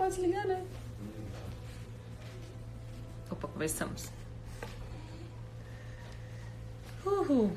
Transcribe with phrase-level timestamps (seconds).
[0.00, 0.64] pode desligar, né?
[3.30, 4.08] Opa, conversamos.
[7.04, 7.52] Uhul.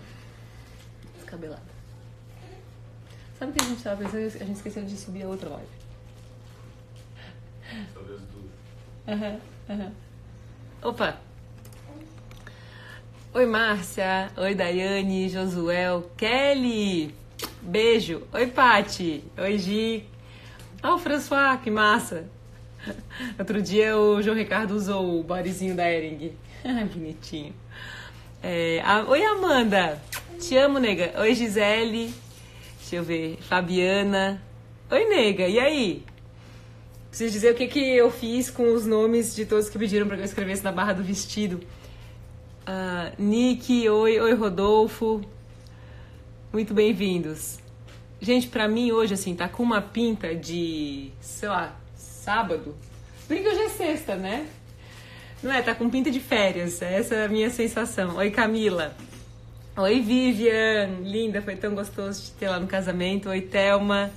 [1.15, 1.61] Descabelado.
[3.39, 4.25] Sabe o que a gente tava pensando?
[4.25, 5.67] A gente esqueceu de subir a outra live.
[7.93, 8.51] Talvez duas.
[9.07, 9.39] Aham,
[9.69, 9.91] aham.
[10.81, 11.17] Opa!
[13.33, 14.33] Oi, Márcia.
[14.35, 17.15] Oi, Daiane, Josuel, Kelly.
[17.61, 18.27] Beijo.
[18.33, 19.23] Oi, Pati.
[19.37, 20.12] Oi, Gi.
[20.83, 22.25] Ah, o François, que massa.
[23.39, 26.33] Outro dia o João Ricardo usou o bodyzinho da Ering.
[26.65, 27.53] Ai, bonitinho.
[28.41, 29.97] É, a- Oi, Amanda.
[30.39, 31.13] Te amo, nega.
[31.21, 32.13] Oi, Gisele.
[32.79, 33.37] Deixa eu ver.
[33.41, 34.41] Fabiana.
[34.91, 35.47] Oi, nega.
[35.47, 36.03] E aí?
[37.07, 40.17] Preciso dizer o que, que eu fiz com os nomes de todos que pediram para
[40.17, 41.61] que eu escrevesse na barra do vestido.
[42.65, 45.21] Ah, Nick, oi, oi Rodolfo.
[46.51, 47.59] Muito bem-vindos.
[48.23, 52.73] Gente, pra mim hoje, assim, tá com uma pinta de, sei lá, sábado.
[53.27, 54.47] Que hoje é sexta, né?
[55.43, 56.81] Não é, tá com pinta de férias.
[56.81, 58.15] Essa é a minha sensação.
[58.15, 58.95] Oi, Camila.
[59.75, 61.01] Oi, Vivian.
[61.01, 63.27] Linda, foi tão gostoso te ter lá no casamento.
[63.27, 64.09] Oi, Thelma.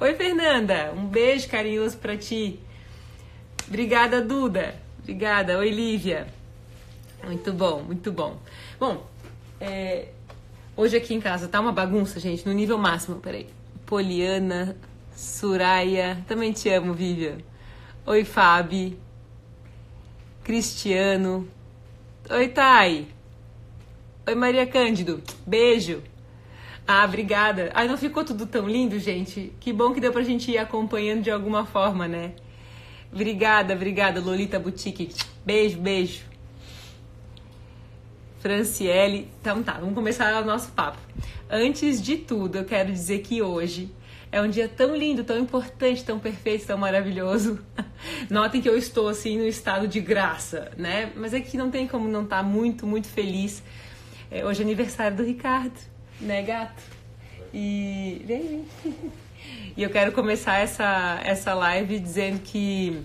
[0.00, 0.94] Oi, Fernanda.
[0.96, 2.58] Um beijo carinhoso pra ti.
[3.68, 4.74] Obrigada, Duda.
[5.00, 5.58] Obrigada.
[5.58, 6.26] Oi, Lívia.
[7.22, 8.38] Muito bom, muito bom.
[8.78, 9.06] Bom,
[9.60, 10.08] é,
[10.80, 13.16] hoje aqui em casa tá uma bagunça, gente, no nível máximo.
[13.16, 13.46] Peraí.
[13.84, 14.76] Poliana,
[15.14, 16.24] Suraya.
[16.26, 17.38] Também te amo, Vivian.
[18.06, 18.98] Oi, Fabi.
[20.42, 21.46] Cristiano.
[22.30, 23.08] Oi, Thay.
[24.26, 25.22] Oi, Maria Cândido.
[25.46, 26.02] Beijo.
[26.88, 27.70] Ah, obrigada.
[27.74, 29.52] Ai, não ficou tudo tão lindo, gente?
[29.60, 32.32] Que bom que deu pra gente ir acompanhando de alguma forma, né?
[33.12, 35.12] Obrigada, obrigada, Lolita Boutique.
[35.44, 36.29] Beijo, beijo.
[38.40, 39.28] Franciele.
[39.40, 40.98] Então tá, vamos começar o nosso papo.
[41.48, 43.92] Antes de tudo, eu quero dizer que hoje
[44.32, 47.58] é um dia tão lindo, tão importante, tão perfeito, tão maravilhoso.
[48.30, 51.12] Notem que eu estou assim no estado de graça, né?
[51.16, 53.62] Mas é que não tem como não estar muito, muito feliz.
[54.30, 55.78] É, hoje é aniversário do Ricardo,
[56.20, 56.82] né, gato?
[57.52, 58.64] E vem, vem.
[59.76, 63.02] E eu quero começar essa essa live dizendo que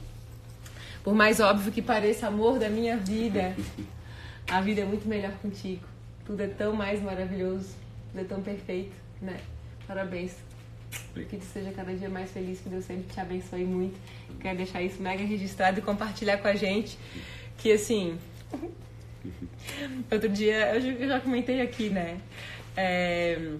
[1.01, 3.55] por mais óbvio que pareça amor da minha vida,
[4.49, 5.83] a vida é muito melhor contigo.
[6.25, 7.75] Tudo é tão mais maravilhoso,
[8.11, 9.37] tudo é tão perfeito, né?
[9.87, 10.33] Parabéns.
[11.13, 13.99] Que tu seja cada dia mais feliz, que Deus sempre te abençoe muito.
[14.39, 16.97] Quero deixar isso mega registrado e compartilhar com a gente
[17.57, 18.17] que assim.
[20.11, 22.19] Outro dia, eu já- comentei aqui, né?
[22.77, 23.53] É,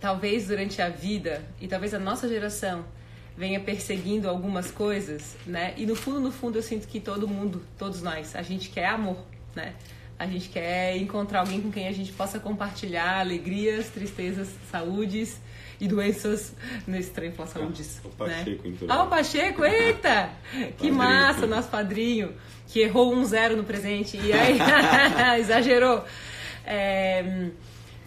[0.00, 2.84] talvez durante a vida, e talvez a nossa geração
[3.36, 5.72] venha perseguindo algumas coisas, né?
[5.76, 8.86] E no fundo, no fundo, eu sinto que todo mundo, todos nós, a gente quer
[8.86, 9.18] amor,
[9.54, 9.74] né?
[10.18, 15.40] A gente quer encontrar alguém com quem a gente possa compartilhar alegrias, tristezas, saúdes
[15.80, 16.54] e doenças
[16.86, 18.00] nesse trem falar saúdes.
[18.04, 18.38] o né?
[18.38, 18.90] Pacheco entrou.
[18.90, 20.30] Ah, o Pacheco, eita!
[20.76, 22.34] Que massa, nosso padrinho,
[22.66, 24.58] que errou um zero no presente e aí
[25.38, 26.04] exagerou.
[26.64, 27.50] É,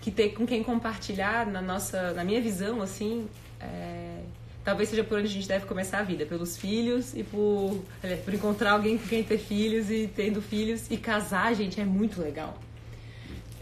[0.01, 3.29] que ter com quem compartilhar na nossa, na minha visão, assim,
[3.59, 4.19] é,
[4.63, 7.83] talvez seja por onde a gente deve começar a vida, pelos filhos e por,
[8.23, 12.21] por encontrar alguém com quem ter filhos e tendo filhos e casar, gente, é muito
[12.21, 12.57] legal.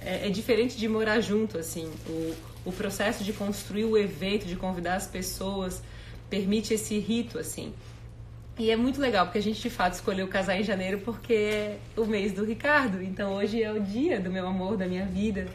[0.02, 1.92] É, é diferente de morar junto, assim.
[2.08, 5.82] O, o processo de construir o evento, de convidar as pessoas,
[6.30, 7.74] permite esse rito, assim.
[8.58, 11.78] E é muito legal, porque a gente de fato escolheu casar em janeiro porque é
[11.96, 13.02] o mês do Ricardo.
[13.02, 15.48] Então hoje é o dia do meu amor, da minha vida,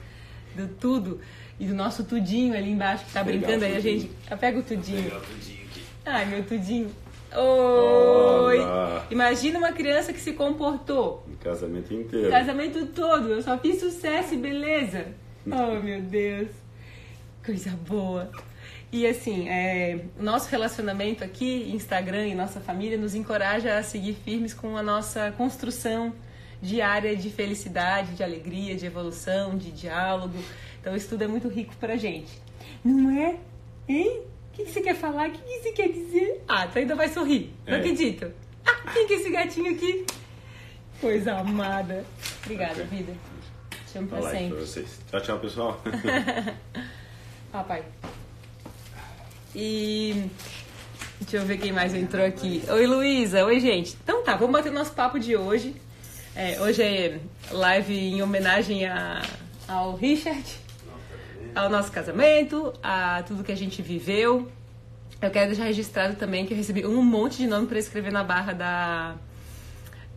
[0.56, 1.20] do tudo.
[1.58, 4.00] E do nosso tudinho ali embaixo que tá Pegar brincando o aí, a tudinho.
[4.00, 4.12] gente.
[4.30, 5.02] Ah, Pega o tudinho.
[5.04, 5.82] Legal, tudinho aqui.
[6.04, 6.90] Ai, meu tudinho.
[7.36, 8.58] Oi!
[8.60, 9.06] Olá.
[9.10, 12.28] Imagina uma criança que se comportou O casamento inteiro.
[12.28, 15.06] o casamento todo, eu só fiz sucesso e beleza.
[15.46, 16.48] Oh, meu Deus.
[17.44, 18.30] Coisa boa.
[18.92, 24.54] E assim, é, nosso relacionamento aqui, Instagram e nossa família, nos encoraja a seguir firmes
[24.54, 26.12] com a nossa construção
[26.62, 30.38] diária de felicidade, de alegria, de evolução, de diálogo.
[30.84, 32.30] Então, isso tudo é muito rico pra gente.
[32.84, 33.36] Não é?
[33.88, 34.20] Hein?
[34.52, 35.30] O que, que você quer falar?
[35.30, 36.44] O que, que você quer dizer?
[36.46, 37.54] Ah, tu ainda vai sorrir.
[37.66, 37.78] Não É.
[37.78, 38.30] acredito.
[38.66, 40.04] Ah, quem que é esse gatinho aqui?
[41.00, 42.04] Coisa amada.
[42.44, 42.98] Obrigada, Ok.
[42.98, 43.14] vida.
[43.90, 44.56] Te amo pra like sempre.
[44.56, 45.00] pra vocês.
[45.10, 45.82] Tchau, tchau, pessoal.
[47.50, 47.82] Papai.
[49.56, 50.26] E.
[51.20, 52.62] Deixa eu ver quem mais entrou aqui.
[52.68, 53.42] Oi, Luísa.
[53.46, 53.96] Oi, gente.
[54.04, 55.74] Então tá, vamos bater o nosso papo de hoje.
[56.36, 57.20] É, hoje é
[57.50, 59.22] live em homenagem a,
[59.68, 60.44] ao Richard,
[61.54, 64.50] ao nosso casamento, a tudo que a gente viveu.
[65.20, 68.24] Eu quero deixar registrado também que eu recebi um monte de nome para escrever na
[68.24, 69.14] barra da,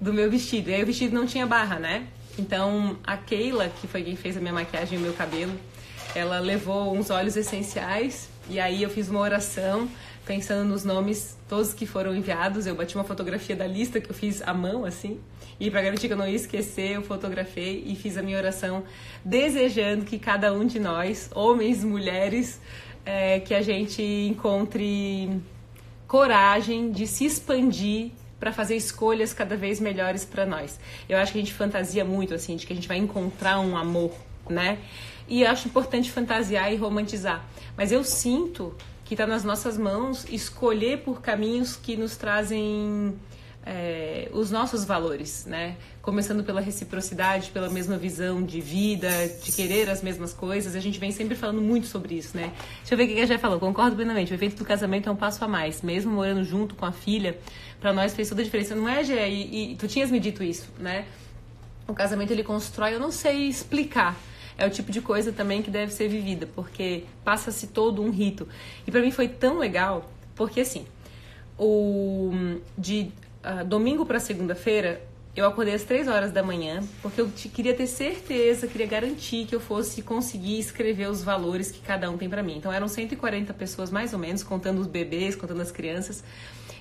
[0.02, 0.70] do meu vestido.
[0.70, 2.08] E aí o vestido não tinha barra, né?
[2.38, 5.54] Então a Keila, que foi quem fez a minha maquiagem e o meu cabelo,
[6.14, 9.88] ela levou uns óleos essenciais e aí eu fiz uma oração
[10.28, 12.68] pensando nos nomes, todos que foram enviados.
[12.68, 15.20] Eu bati uma fotografia da lista que eu fiz à mão, assim.
[15.60, 18.84] E para garantir que eu não ia esquecer, eu fotografei e fiz a minha oração
[19.24, 22.60] desejando que cada um de nós, homens, mulheres,
[23.06, 25.42] é, que a gente encontre
[26.08, 30.80] coragem de se expandir para fazer escolhas cada vez melhores para nós.
[31.08, 33.76] Eu acho que a gente fantasia muito assim, de que a gente vai encontrar um
[33.76, 34.12] amor,
[34.48, 34.78] né?
[35.28, 37.46] E eu acho importante fantasiar e romantizar.
[37.76, 38.76] Mas eu sinto
[39.08, 43.16] que está nas nossas mãos escolher por caminhos que nos trazem
[43.66, 45.78] é, os nossos valores, né?
[46.02, 49.10] Começando pela reciprocidade, pela mesma visão de vida,
[49.42, 50.76] de querer as mesmas coisas.
[50.76, 52.52] A gente vem sempre falando muito sobre isso, né?
[52.80, 53.60] Deixa eu ver o que a Jé falou.
[53.60, 54.34] Concordo plenamente.
[54.34, 55.82] O efeito do casamento é um passo a mais.
[55.82, 57.38] Mesmo morando junto com a filha,
[57.80, 58.76] para nós fez toda a diferença.
[58.76, 59.30] Não é, Jé?
[59.30, 61.06] E, e tu tinhas me dito isso, né?
[61.88, 64.18] O casamento ele constrói, eu não sei explicar
[64.58, 68.48] é o tipo de coisa também que deve ser vivida, porque passa-se todo um rito.
[68.86, 70.86] E para mim foi tão legal, porque assim,
[71.58, 72.32] o
[72.78, 73.12] de
[73.44, 75.02] uh, domingo para segunda-feira,
[75.36, 79.54] eu acordei às três horas da manhã, porque eu queria ter certeza, queria garantir que
[79.54, 82.58] eu fosse conseguir escrever os valores que cada um tem para mim.
[82.58, 86.24] Então eram 140 pessoas mais ou menos, contando os bebês, contando as crianças,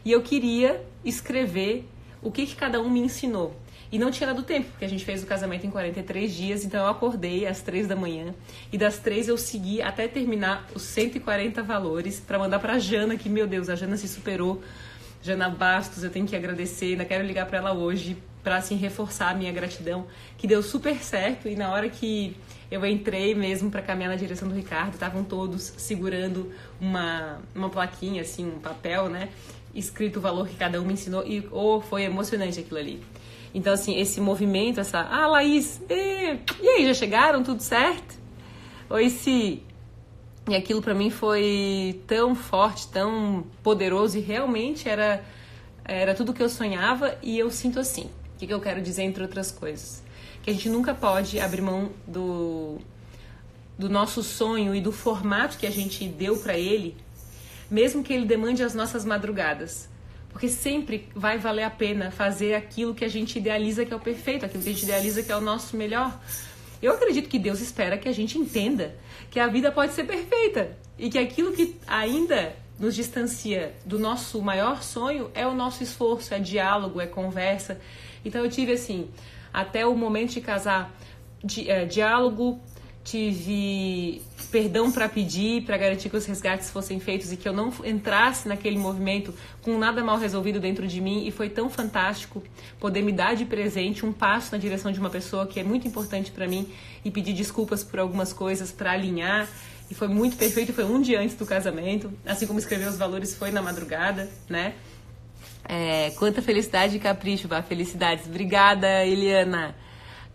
[0.02, 1.86] e eu queria escrever
[2.22, 3.54] o que, que cada um me ensinou.
[3.90, 6.80] E não tinha dado tempo, porque a gente fez o casamento em 43 dias, então
[6.80, 8.34] eu acordei às 3 da manhã
[8.72, 13.28] e das 3 eu segui até terminar os 140 valores para mandar para Jana, que
[13.28, 14.60] meu Deus, a Jana se superou
[15.22, 19.30] Jana Bastos, eu tenho que agradecer, ainda quero ligar para ela hoje para assim reforçar
[19.30, 20.06] a minha gratidão,
[20.38, 22.36] que deu super certo e na hora que
[22.70, 28.22] eu entrei mesmo para caminhar na direção do Ricardo, estavam todos segurando uma, uma plaquinha
[28.22, 29.30] assim, um papel, né,
[29.74, 33.02] escrito o valor que cada um me ensinou e oh, foi emocionante aquilo ali.
[33.56, 38.14] Então assim, esse movimento, essa, ah, Laís, e, e aí, já chegaram, tudo certo?
[38.90, 39.62] Oi, Si,
[40.46, 45.24] e aquilo para mim foi tão forte, tão poderoso e realmente era
[45.86, 48.10] era tudo que eu sonhava e eu sinto assim.
[48.34, 50.02] O que, que eu quero dizer entre outras coisas?
[50.42, 52.76] Que a gente nunca pode abrir mão do
[53.78, 56.94] do nosso sonho e do formato que a gente deu para ele,
[57.70, 59.88] mesmo que ele demande as nossas madrugadas.
[60.36, 63.98] Porque sempre vai valer a pena fazer aquilo que a gente idealiza que é o
[63.98, 66.20] perfeito, aquilo que a gente idealiza que é o nosso melhor.
[66.82, 68.94] Eu acredito que Deus espera que a gente entenda
[69.30, 74.42] que a vida pode ser perfeita e que aquilo que ainda nos distancia do nosso
[74.42, 77.80] maior sonho é o nosso esforço, é diálogo, é conversa.
[78.22, 79.08] Então eu tive assim,
[79.54, 80.94] até o momento de casar,
[81.42, 82.60] di, é, diálogo,
[83.02, 87.72] tive perdão para pedir, para garantir que os resgates fossem feitos e que eu não
[87.84, 91.26] entrasse naquele movimento com nada mal resolvido dentro de mim.
[91.26, 92.42] E foi tão fantástico
[92.78, 95.86] poder me dar de presente um passo na direção de uma pessoa que é muito
[95.86, 96.68] importante para mim
[97.04, 99.48] e pedir desculpas por algumas coisas para alinhar.
[99.90, 103.34] E foi muito perfeito, foi um dia antes do casamento, assim como escrever os valores
[103.34, 104.74] foi na madrugada, né?
[105.68, 108.26] É, quanta felicidade e capricho, vá, felicidades.
[108.26, 109.74] Obrigada, Eliana.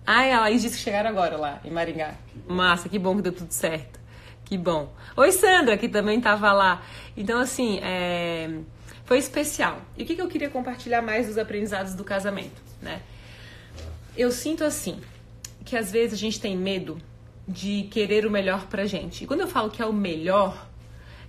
[0.06, 2.16] Ai, a Laís disse que chegaram agora lá, em Maringá.
[2.48, 4.01] Massa, que bom que deu tudo certo.
[4.52, 4.94] Que bom.
[5.16, 6.84] Oi, Sandra, que também estava lá.
[7.16, 8.50] Então, assim, é...
[9.06, 9.82] foi especial.
[9.98, 13.02] E o que, que eu queria compartilhar mais dos aprendizados do casamento, né?
[14.18, 15.00] Eu sinto assim,
[15.64, 17.02] que às vezes a gente tem medo
[17.48, 19.24] de querer o melhor pra gente.
[19.24, 20.68] E quando eu falo que é o melhor,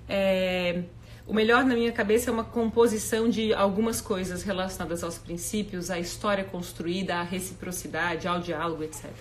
[0.08, 0.82] é
[1.24, 5.98] o melhor na minha cabeça é uma composição de algumas coisas relacionadas aos princípios, à
[6.00, 9.12] história construída, à reciprocidade, ao diálogo, etc.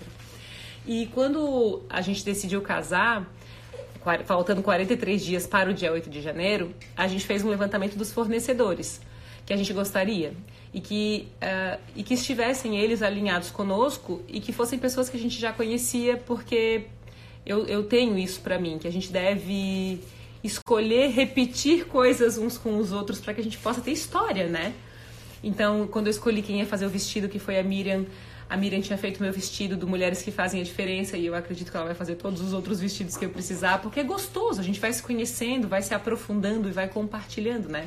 [0.84, 3.30] E quando a gente decidiu casar,
[4.24, 8.12] faltando 43 dias para o dia 8 de janeiro, a gente fez um levantamento dos
[8.12, 9.00] fornecedores
[9.44, 10.34] que a gente gostaria
[10.72, 15.20] e que, uh, e que estivessem eles alinhados conosco e que fossem pessoas que a
[15.20, 16.86] gente já conhecia, porque
[17.44, 20.00] eu, eu tenho isso para mim, que a gente deve
[20.42, 24.74] escolher repetir coisas uns com os outros para que a gente possa ter história, né?
[25.42, 28.06] Então, quando eu escolhi quem ia fazer o vestido, que foi a Miriam,
[28.52, 31.70] a Miriam tinha feito meu vestido do Mulheres que Fazem a Diferença e eu acredito
[31.70, 34.62] que ela vai fazer todos os outros vestidos que eu precisar, porque é gostoso, a
[34.62, 37.86] gente vai se conhecendo, vai se aprofundando e vai compartilhando, né?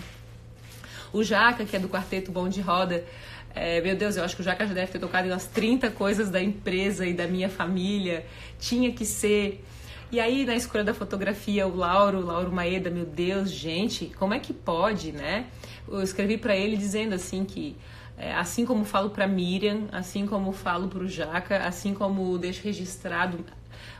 [1.13, 3.05] O Jaca, que é do Quarteto Bom de Roda,
[3.53, 5.91] é, meu Deus, eu acho que o Jaca já deve ter tocado em umas 30
[5.91, 8.25] coisas da empresa e da minha família.
[8.59, 9.63] Tinha que ser
[10.11, 14.33] e aí, na escolha da fotografia, o Lauro, o Lauro Maeda, meu Deus, gente, como
[14.33, 15.45] é que pode, né?
[15.87, 17.75] Eu escrevi para ele dizendo assim que
[18.17, 22.63] é, assim como falo para Miriam, assim como falo para o Jaca, assim como deixo
[22.63, 23.45] registrado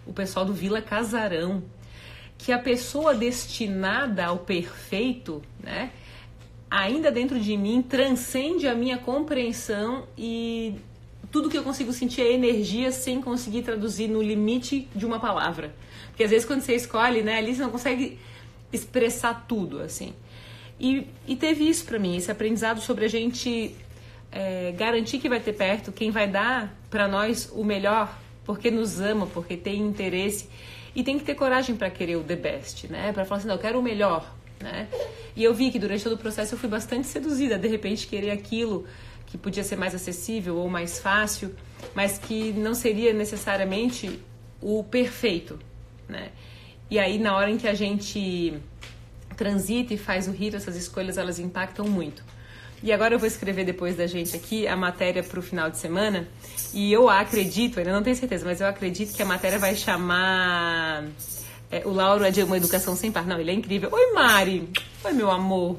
[0.06, 1.64] o pessoal do Vila Casarão,
[2.38, 5.92] que a pessoa destinada ao perfeito, né,
[6.70, 10.76] ainda dentro de mim transcende a minha compreensão e
[11.32, 15.74] tudo que eu consigo sentir é energia sem conseguir traduzir no limite de uma palavra.
[16.08, 18.18] Porque às vezes quando você escolhe, né, ali você não consegue
[18.72, 20.14] expressar tudo, assim.
[20.80, 23.76] E, e teve isso para mim, esse aprendizado sobre a gente
[24.36, 29.00] é, garantir que vai ter perto quem vai dar para nós o melhor, porque nos
[29.00, 30.50] ama, porque tem interesse
[30.94, 33.14] e tem que ter coragem para querer o the best, né?
[33.14, 34.90] Para falar assim, não, eu quero o melhor, né?
[35.38, 38.32] E eu vi que durante todo o processo eu fui bastante seduzida, de repente querer
[38.32, 38.86] aquilo
[39.26, 41.56] que podia ser mais acessível ou mais fácil,
[41.94, 44.20] mas que não seria necessariamente
[44.62, 45.58] o perfeito,
[46.10, 46.30] né?
[46.92, 48.54] E aí na hora em que a gente
[49.38, 52.35] transita e faz o rito, essas escolhas elas impactam muito.
[52.84, 55.78] E agora eu vou escrever depois da gente aqui a matéria para o final de
[55.78, 56.28] semana.
[56.74, 61.06] E eu acredito, ainda não tenho certeza, mas eu acredito que a matéria vai chamar.
[61.72, 63.26] É, o Lauro é de uma educação sem par.
[63.26, 63.90] Não, ele é incrível.
[63.92, 64.70] Oi, Mari!
[65.04, 65.78] Oi, meu amor!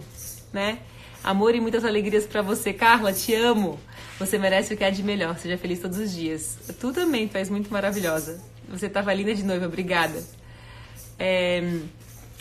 [0.52, 0.78] Né?
[1.22, 2.72] Amor e muitas alegrias para você.
[2.72, 3.78] Carla, te amo!
[4.18, 5.38] Você merece o que há de melhor.
[5.38, 6.58] Seja feliz todos os dias.
[6.80, 8.40] Tu também, tu és muito maravilhosa.
[8.68, 10.24] Você tava linda de noiva, obrigada.
[11.18, 11.62] É,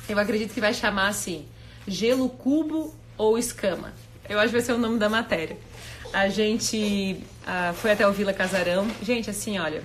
[0.08, 1.46] eu acredito que vai chamar assim:
[1.88, 3.94] gelo cubo ou escama.
[4.28, 5.58] Eu acho que vai ser o nome da matéria.
[6.14, 8.88] A gente uh, foi até o Vila Casarão.
[9.02, 9.84] Gente, assim, olha,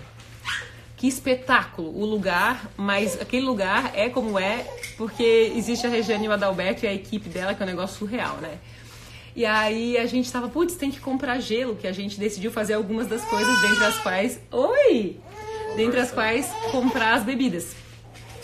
[0.97, 4.67] que espetáculo o lugar, mas aquele lugar é como é,
[4.97, 8.59] porque existe a Regiane Adalberto e a equipe dela, que é um negócio surreal, né?
[9.35, 12.75] E aí a gente tava, putz, tem que comprar gelo, que a gente decidiu fazer
[12.75, 14.41] algumas das coisas, dentre as quais.
[14.51, 15.17] Oi!
[15.77, 17.75] Dentre as quais comprar as bebidas.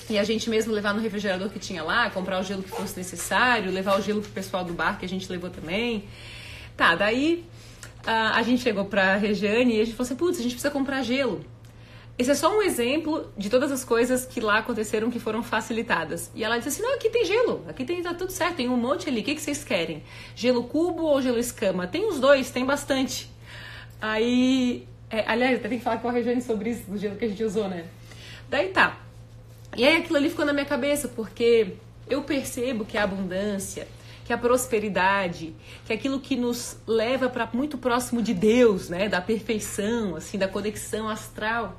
[0.09, 2.97] E a gente mesmo levar no refrigerador que tinha lá, comprar o gelo que fosse
[2.97, 6.05] necessário, levar o gelo pro pessoal do bar que a gente levou também.
[6.77, 7.45] Tá, daí
[8.07, 10.71] a, a gente chegou pra Regiane e a gente falou assim, putz, a gente precisa
[10.71, 11.45] comprar gelo.
[12.19, 16.31] Esse é só um exemplo de todas as coisas que lá aconteceram que foram facilitadas.
[16.35, 18.77] E ela disse assim: não, aqui tem gelo, aqui tem, tá tudo certo, tem um
[18.77, 19.21] monte ali.
[19.21, 20.03] O que, que vocês querem?
[20.35, 21.87] Gelo cubo ou gelo escama?
[21.87, 23.31] Tem os dois, tem bastante.
[24.01, 24.87] Aí.
[25.11, 27.29] É, aliás, até tem que falar com a Regiane sobre isso, do gelo que a
[27.29, 27.85] gente usou, né?
[28.49, 28.99] Daí tá.
[29.77, 31.75] E aí aquilo ali ficou na minha cabeça, porque
[32.09, 33.87] eu percebo que a abundância,
[34.25, 35.55] que a prosperidade,
[35.85, 40.49] que aquilo que nos leva para muito próximo de Deus, né, da perfeição, assim, da
[40.49, 41.79] conexão astral,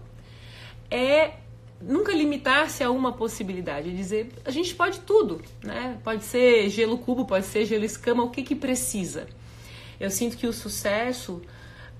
[0.91, 1.37] é
[1.81, 5.97] nunca limitar-se a uma possibilidade, dizer, a gente pode tudo, né?
[6.03, 9.27] Pode ser gelo cubo, pode ser gelo escama, o que que precisa?
[9.99, 11.41] Eu sinto que o sucesso,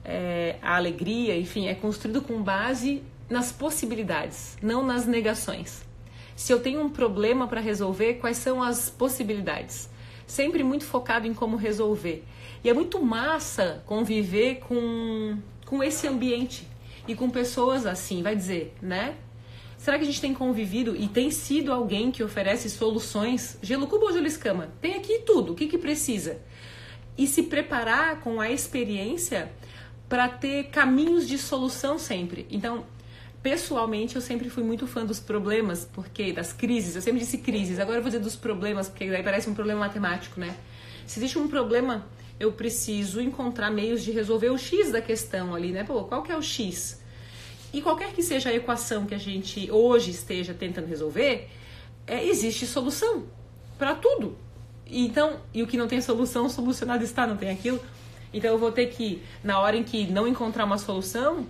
[0.06, 5.87] é, a alegria, enfim, é construído com base nas possibilidades, não nas negações.
[6.38, 9.90] Se eu tenho um problema para resolver, quais são as possibilidades?
[10.28, 12.24] Sempre muito focado em como resolver.
[12.64, 16.68] E é muito massa conviver com, com esse ambiente
[17.08, 19.16] e com pessoas assim, vai dizer, né?
[19.80, 23.58] Será que a gente tem convivido e tem sido alguém que oferece soluções?
[23.64, 24.70] Gelo cubo ou gelo escama?
[24.80, 26.40] Tem aqui tudo, o que, que precisa?
[27.18, 29.52] E se preparar com a experiência
[30.08, 32.46] para ter caminhos de solução sempre.
[32.52, 32.86] Então,
[33.42, 37.80] pessoalmente, eu sempre fui muito fã dos problemas, porque das crises, eu sempre disse crises,
[37.80, 40.56] agora eu vou dizer dos problemas, porque daí parece um problema matemático, né?
[41.06, 42.06] Se existe um problema,
[42.40, 45.84] eu preciso encontrar meios de resolver o X da questão ali, né?
[45.84, 47.02] Pô, qual que é o X?
[47.74, 51.50] E qualquer que seja a equação que a gente hoje esteja tentando resolver,
[52.06, 53.26] é, existe solução
[53.78, 54.38] para tudo.
[54.90, 57.80] Então, e o que não tem solução, solucionado está, não tem aquilo.
[58.34, 61.46] Então eu vou ter que, na hora em que não encontrar uma solução,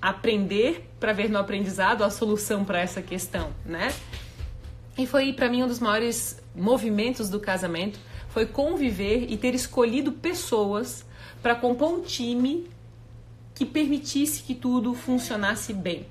[0.00, 3.92] aprender para ver no aprendizado a solução para essa questão, né?
[4.96, 7.98] E foi para mim um dos maiores movimentos do casamento,
[8.30, 11.04] foi conviver e ter escolhido pessoas
[11.42, 12.68] para compor um time
[13.54, 16.06] que permitisse que tudo funcionasse bem.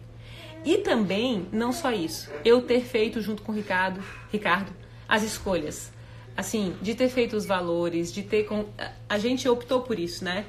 [0.64, 4.74] E também, não só isso, eu ter feito junto com o Ricardo, Ricardo
[5.08, 5.92] as escolhas.
[6.36, 8.44] Assim, de ter feito os valores, de ter.
[8.44, 8.66] Com...
[9.08, 10.46] A gente optou por isso, né?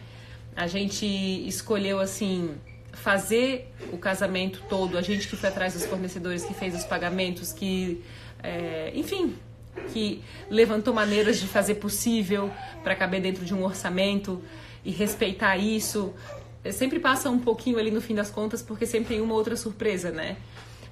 [0.56, 1.06] A gente
[1.46, 2.56] escolheu, assim,
[2.96, 7.52] fazer o casamento todo, a gente que foi atrás dos fornecedores, que fez os pagamentos,
[7.52, 8.02] que,
[8.42, 9.36] é, enfim,
[9.92, 12.50] que levantou maneiras de fazer possível
[12.82, 14.42] para caber dentro de um orçamento
[14.84, 16.14] e respeitar isso.
[16.72, 20.10] Sempre passa um pouquinho ali no fim das contas, porque sempre tem uma outra surpresa,
[20.10, 20.36] né?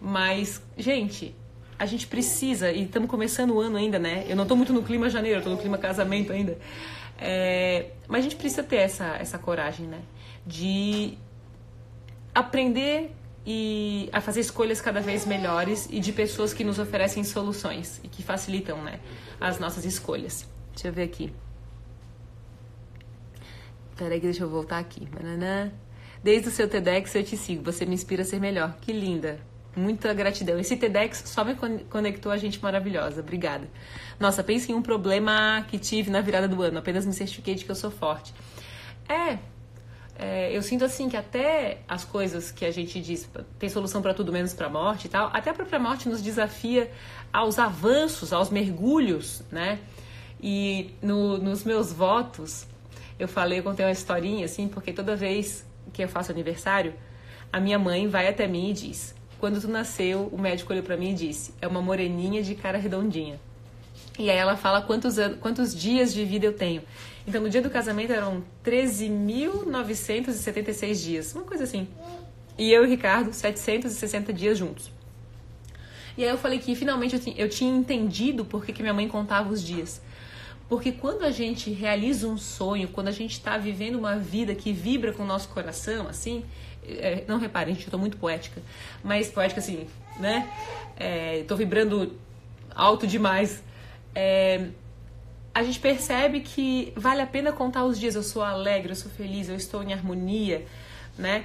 [0.01, 1.35] Mas, gente,
[1.79, 4.25] a gente precisa, e estamos começando o ano ainda, né?
[4.29, 6.59] Eu não estou muito no clima janeiro, estou no clima casamento ainda.
[7.19, 10.01] É, mas a gente precisa ter essa, essa coragem, né?
[10.47, 11.17] De
[12.35, 13.15] aprender
[13.47, 18.09] e a fazer escolhas cada vez melhores e de pessoas que nos oferecem soluções e
[18.09, 19.01] que facilitam né,
[19.41, 20.49] as nossas escolhas.
[20.73, 21.33] Deixa eu ver aqui.
[23.97, 25.07] Peraí que deixa eu voltar aqui.
[26.23, 28.77] Desde o seu TEDx eu te sigo, você me inspira a ser melhor.
[28.81, 29.39] Que linda.
[29.77, 30.59] Muita gratidão.
[30.59, 31.55] Esse TEDx só me
[31.91, 33.21] conectou a gente maravilhosa.
[33.21, 33.69] Obrigada.
[34.19, 36.79] Nossa, pense em um problema que tive na virada do ano.
[36.79, 38.33] Apenas me certifiquei de que eu sou forte.
[39.09, 39.39] É,
[40.17, 43.29] é, eu sinto assim que até as coisas que a gente diz
[43.59, 46.23] tem solução para tudo menos para a morte e tal, até a própria morte nos
[46.23, 46.91] desafia
[47.33, 49.81] aos avanços, aos mergulhos, né?
[50.41, 52.67] E no, nos meus votos,
[53.19, 56.95] eu falei, eu contei uma historinha assim, porque toda vez que eu faço aniversário,
[57.53, 60.97] a minha mãe vai até mim e diz: Quando tu nasceu, o médico olhou para
[60.97, 63.41] mim e disse: É uma moreninha de cara redondinha.
[64.19, 66.83] E aí ela fala quantos, quantos dias de vida eu tenho.
[67.27, 71.89] Então, no dia do casamento eram 13.976 dias, uma coisa assim.
[72.59, 74.93] E eu e o Ricardo, 760 dias juntos.
[76.17, 79.53] E aí eu falei que finalmente eu, tinha, entendido por que, que minha mãe contava
[79.53, 80.01] os dias.
[80.69, 84.73] Porque quando a gente realiza um sonho, quando a gente está vivendo uma vida que
[84.73, 86.45] vibra com o nosso coração, assim,
[86.87, 88.63] é, não reparem, gente, eu tô muito poética,
[89.03, 89.87] mas poética assim,
[90.19, 90.49] né?
[90.97, 92.17] É, tô vibrando
[92.75, 93.63] alto demais.
[94.15, 94.69] É,
[95.55, 98.17] a gente percebe que vale a pena contar os dias.
[98.17, 100.67] Eu sou alegre, eu sou feliz, eu estou em harmonia,
[101.17, 101.45] né?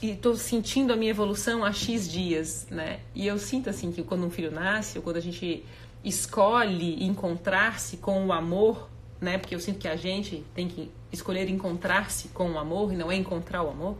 [0.00, 3.00] E estou sentindo a minha evolução há X dias, né?
[3.14, 5.64] E eu sinto assim que quando um filho nasce, ou quando a gente
[6.04, 8.88] escolhe encontrar-se com o amor,
[9.20, 9.36] né?
[9.36, 13.10] Porque eu sinto que a gente tem que escolher encontrar-se com o amor e não
[13.10, 13.96] é encontrar o amor.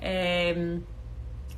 [0.00, 0.78] É,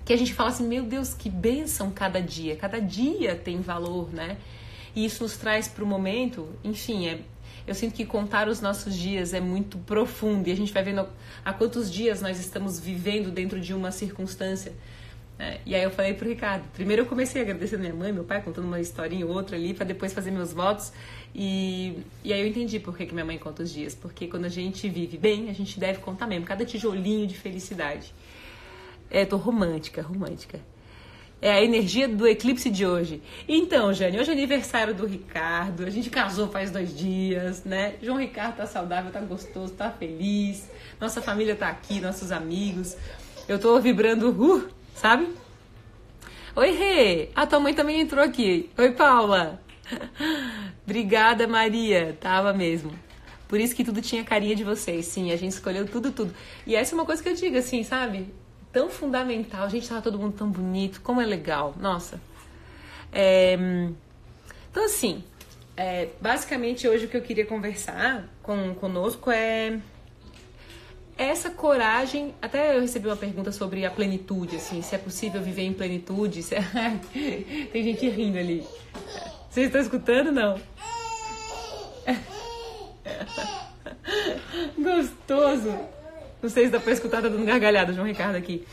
[0.05, 4.13] que a gente fala assim, meu Deus, que bênção cada dia, cada dia tem valor,
[4.13, 4.37] né?
[4.95, 7.21] E isso nos traz para o momento, enfim, é,
[7.67, 11.07] eu sinto que contar os nossos dias é muito profundo e a gente vai vendo
[11.45, 14.73] há quantos dias nós estamos vivendo dentro de uma circunstância.
[15.39, 15.61] Né?
[15.65, 18.67] E aí eu falei pro Ricardo, primeiro eu comecei agradecendo minha mãe, meu pai, contando
[18.67, 20.93] uma historinha ou outra ali, para depois fazer meus votos.
[21.35, 23.95] E, e aí eu entendi por que, que minha mãe conta os dias.
[23.95, 28.13] Porque quando a gente vive bem, a gente deve contar mesmo, cada tijolinho de felicidade.
[29.11, 30.61] É, tô romântica, romântica.
[31.43, 33.23] É a energia do eclipse de hoje.
[33.49, 35.85] Então, Jane, hoje é aniversário do Ricardo.
[35.87, 37.95] A gente casou faz dois dias, né?
[38.03, 40.69] João Ricardo tá saudável, tá gostoso, tá feliz.
[41.01, 42.95] Nossa família tá aqui, nossos amigos.
[43.49, 45.29] Eu tô vibrando, uh, sabe?
[46.55, 47.31] Oi, Rê!
[47.35, 48.69] A tua mãe também entrou aqui.
[48.77, 49.63] Oi, Paula!
[50.85, 52.19] Obrigada, Maria.
[52.21, 52.93] Tava mesmo.
[53.49, 55.07] Por isso que tudo tinha carinha de vocês.
[55.07, 56.35] Sim, a gente escolheu tudo, tudo.
[56.67, 58.33] E essa é uma coisa que eu digo, assim, sabe?
[58.73, 59.69] Tão fundamental.
[59.69, 61.75] Gente, tava todo mundo tão bonito, como é legal.
[61.79, 62.21] Nossa.
[63.13, 63.55] É,
[64.71, 65.25] então, assim,
[65.77, 69.79] é, basicamente hoje o que eu queria conversar com, conosco é
[71.17, 72.35] essa coragem.
[72.41, 76.41] Até eu recebi uma pergunta sobre a plenitude, assim, se é possível viver em plenitude.
[76.55, 76.61] É...
[77.73, 78.65] Tem gente rindo ali.
[79.51, 80.33] Vocês estão escutando?
[80.33, 80.61] Não.
[84.79, 86.00] Gostoso.
[86.43, 88.67] Não sei se dá pra escutar, tá dando gargalhada, João Ricardo aqui.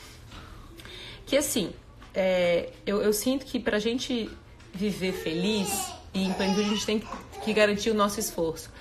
[1.25, 1.71] Que assim,
[2.13, 4.29] é, eu, eu, sinto que pra gente
[4.73, 7.03] viver feliz e em plenitude, a gente tem
[7.43, 8.71] que garantir o nosso esforço.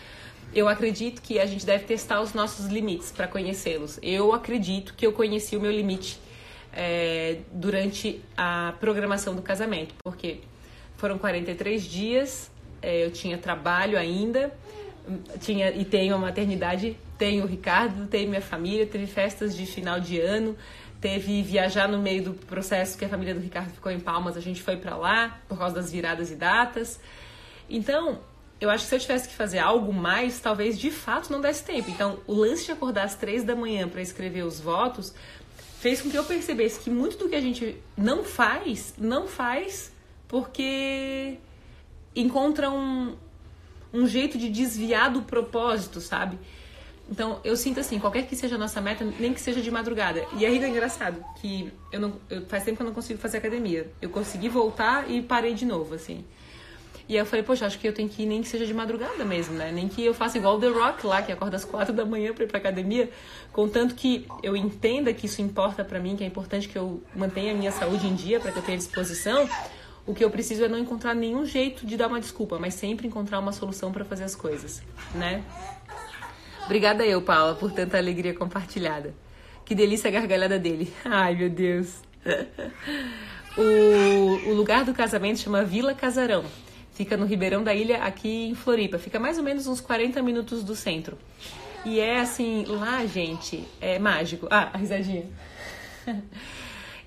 [0.54, 3.98] Eu acredito que a gente deve testar os nossos limites para conhecê-los.
[4.00, 6.18] Eu acredito que eu conheci o meu limite
[6.72, 10.40] é, durante a programação do casamento, porque
[10.96, 14.52] foram 43 dias, é, eu tinha trabalho ainda,
[15.40, 20.00] tinha e tenho a maternidade tenho o Ricardo, tenho minha família, teve festas de final
[20.00, 20.56] de ano,
[21.00, 24.40] teve viajar no meio do processo que a família do Ricardo ficou em Palmas, a
[24.40, 27.00] gente foi para lá por causa das viradas e datas.
[27.68, 28.20] Então,
[28.60, 31.64] eu acho que se eu tivesse que fazer algo mais, talvez de fato não desse
[31.64, 31.90] tempo.
[31.90, 35.14] Então, o lance de acordar às três da manhã para escrever os votos
[35.78, 39.92] fez com que eu percebesse que muito do que a gente não faz, não faz
[40.26, 41.38] porque
[42.14, 43.14] encontra um,
[43.92, 46.38] um jeito de desviar do propósito, sabe?
[47.08, 50.24] Então, eu sinto assim, qualquer que seja a nossa meta, nem que seja de madrugada.
[50.36, 53.38] E ainda é engraçado que eu não, eu, faz tempo que eu não consigo fazer
[53.38, 53.90] academia.
[54.02, 56.24] Eu consegui voltar e parei de novo, assim.
[57.08, 58.74] E aí eu falei, poxa, acho que eu tenho que ir nem que seja de
[58.74, 59.70] madrugada mesmo, né?
[59.70, 62.34] Nem que eu faça igual o The Rock lá, que acorda às quatro da manhã
[62.34, 63.08] pra ir pra academia.
[63.52, 67.52] Contanto que eu entenda que isso importa para mim, que é importante que eu mantenha
[67.52, 69.48] a minha saúde em dia para que eu tenha disposição.
[70.04, 73.06] O que eu preciso é não encontrar nenhum jeito de dar uma desculpa, mas sempre
[73.06, 74.82] encontrar uma solução para fazer as coisas,
[75.14, 75.44] né?
[76.66, 79.14] Obrigada eu, Paula, por tanta alegria compartilhada.
[79.64, 80.92] Que delícia a gargalhada dele.
[81.04, 82.00] Ai, meu Deus.
[83.56, 86.44] O, o lugar do casamento chama Vila Casarão.
[86.92, 88.98] Fica no Ribeirão da Ilha, aqui em Floripa.
[88.98, 91.16] Fica mais ou menos uns 40 minutos do centro.
[91.84, 94.48] E é assim, lá, gente, é mágico.
[94.50, 95.26] Ah, a risadinha.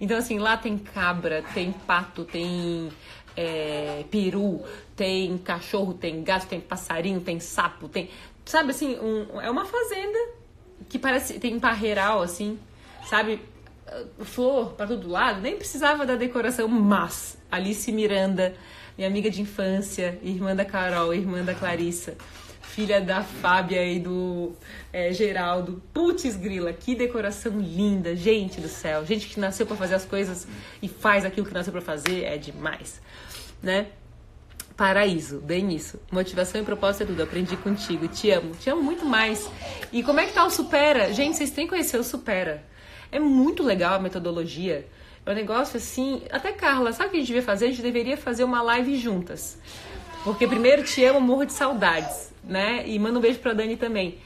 [0.01, 2.89] Então, assim, lá tem cabra, tem pato, tem
[3.35, 4.63] é, peru,
[4.95, 8.09] tem cachorro, tem gato, tem passarinho, tem sapo, tem
[8.49, 10.17] sabe assim, um, é uma fazenda
[10.89, 12.57] que parece, tem parreiral assim,
[13.07, 13.39] sabe?
[14.23, 18.55] Flor para todo lado, nem precisava da decoração, mas Alice Miranda,
[18.97, 22.17] minha amiga de infância, irmã da Carol, irmã da Clarissa,
[22.59, 24.53] filha da Fábia e do
[24.91, 25.83] é, Geraldo.
[25.93, 29.05] Putz, grila, que decoração linda, gente do céu.
[29.05, 30.47] Gente que nasceu para fazer as coisas
[30.81, 32.99] e faz aquilo que nasceu para fazer é demais,
[33.61, 33.89] né?
[34.79, 35.99] Paraíso, bem isso.
[36.09, 37.21] Motivação e propósito é tudo.
[37.21, 38.07] Aprendi contigo.
[38.07, 38.55] Te amo.
[38.55, 39.51] Te amo muito mais.
[39.91, 41.11] E como é que tá o Supera?
[41.11, 42.63] Gente, vocês têm que conhecer o Supera.
[43.11, 44.87] É muito legal a metodologia.
[45.25, 46.21] É um negócio assim.
[46.31, 47.65] Até Carla, sabe o que a gente devia fazer?
[47.65, 49.59] A gente deveria fazer uma live juntas.
[50.23, 52.87] Porque primeiro te amo, morro de saudades, né?
[52.87, 54.17] E manda um beijo pra Dani também.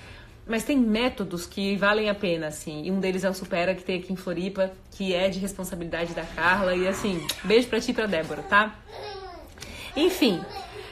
[0.45, 2.83] Mas tem métodos que valem a pena, assim.
[2.85, 6.13] E um deles é o Supera, que tem aqui em Floripa, que é de responsabilidade
[6.13, 6.75] da Carla.
[6.75, 8.75] E assim, beijo pra ti e pra Débora, tá?
[9.95, 10.41] Enfim,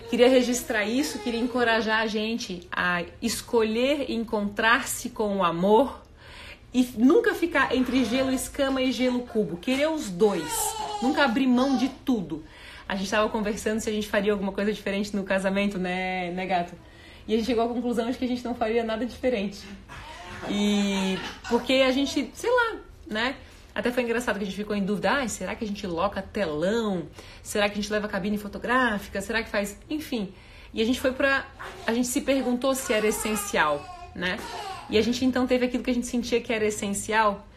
[0.10, 6.02] queria registrar isso, queria encorajar a gente a escolher encontrar-se com o amor
[6.74, 9.58] e nunca ficar entre gelo escama e gelo cubo.
[9.58, 10.52] Querer os dois.
[11.02, 12.44] Nunca abrir mão de tudo.
[12.88, 16.46] A gente estava conversando se a gente faria alguma coisa diferente no casamento, né, né,
[16.46, 16.74] gato?
[17.28, 19.60] E a gente chegou à conclusão de que a gente não faria nada diferente.
[20.50, 21.18] E
[21.50, 23.36] porque a gente, sei lá, né?
[23.74, 26.22] Até foi engraçado que a gente ficou em dúvida, ah, será que a gente loca
[26.22, 27.08] telão?
[27.42, 29.22] Será que a gente leva cabine fotográfica?
[29.22, 30.34] Será que faz, enfim.
[30.74, 31.46] E a gente foi pra
[31.86, 33.84] a gente se perguntou se era essencial,
[34.16, 34.38] né?
[34.90, 37.48] E a gente então teve aquilo que a gente sentia que era essencial.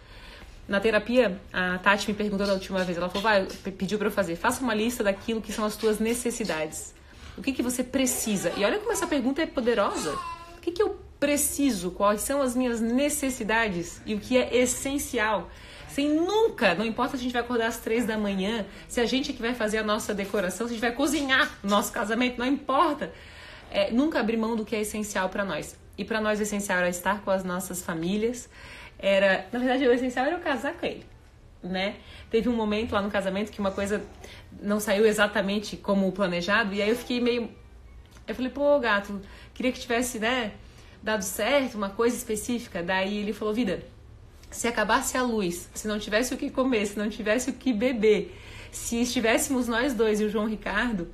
[0.66, 3.46] Na terapia, a Tati me perguntou da última vez, ela falou, vai,
[3.77, 6.94] pediu para eu fazer, faça uma lista daquilo que são as tuas necessidades.
[7.37, 8.53] O que que você precisa?
[8.57, 10.14] E olha como essa pergunta é poderosa.
[10.57, 11.90] O que que eu preciso?
[11.90, 14.00] Quais são as minhas necessidades?
[14.07, 15.50] E o que é essencial?
[15.94, 19.07] Sem nunca, não importa se a gente vai acordar às três da manhã, se a
[19.07, 21.92] gente é que vai fazer a nossa decoração, se a gente vai cozinhar o nosso
[21.92, 23.12] casamento, não importa.
[23.70, 25.78] É, nunca abrir mão do que é essencial para nós.
[25.96, 28.48] E para nós o essencial era estar com as nossas famílias.
[28.98, 31.07] Era, na verdade, o essencial era eu casar com ele,
[31.62, 31.94] né?
[32.28, 34.02] Teve um momento lá no casamento que uma coisa
[34.61, 37.48] não saiu exatamente como planejado e aí eu fiquei meio
[38.26, 39.20] eu falei, pô, gato,
[39.52, 40.52] queria que tivesse, né,
[41.02, 42.83] dado certo, uma coisa específica.
[42.83, 43.83] Daí ele falou, vida,
[44.55, 47.73] se acabasse a luz, se não tivesse o que comer, se não tivesse o que
[47.73, 48.33] beber,
[48.71, 51.09] se estivéssemos nós dois e o João Ricardo,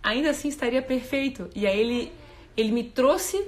[0.00, 1.50] ainda assim estaria perfeito.
[1.52, 2.12] E aí ele,
[2.56, 3.44] ele me trouxe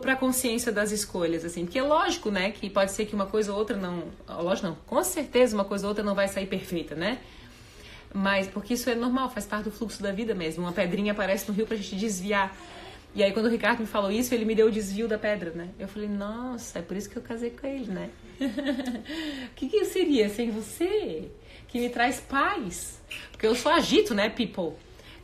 [0.00, 3.26] para a consciência das escolhas, assim, porque é lógico, né, que pode ser que uma
[3.26, 6.46] coisa ou outra não, lógico não, com certeza uma coisa ou outra não vai sair
[6.46, 7.18] perfeita, né?
[8.14, 10.62] Mas porque isso é normal, faz parte do fluxo da vida mesmo.
[10.62, 12.56] Uma pedrinha aparece no rio pra gente desviar.
[13.16, 15.50] E aí quando o Ricardo me falou isso, ele me deu o desvio da pedra,
[15.52, 15.70] né?
[15.78, 18.10] Eu falei, nossa, é por isso que eu casei com ele, né?
[18.38, 21.30] O que, que eu seria sem você?
[21.66, 23.00] Que me traz paz.
[23.32, 24.74] Porque eu sou agito, né, people?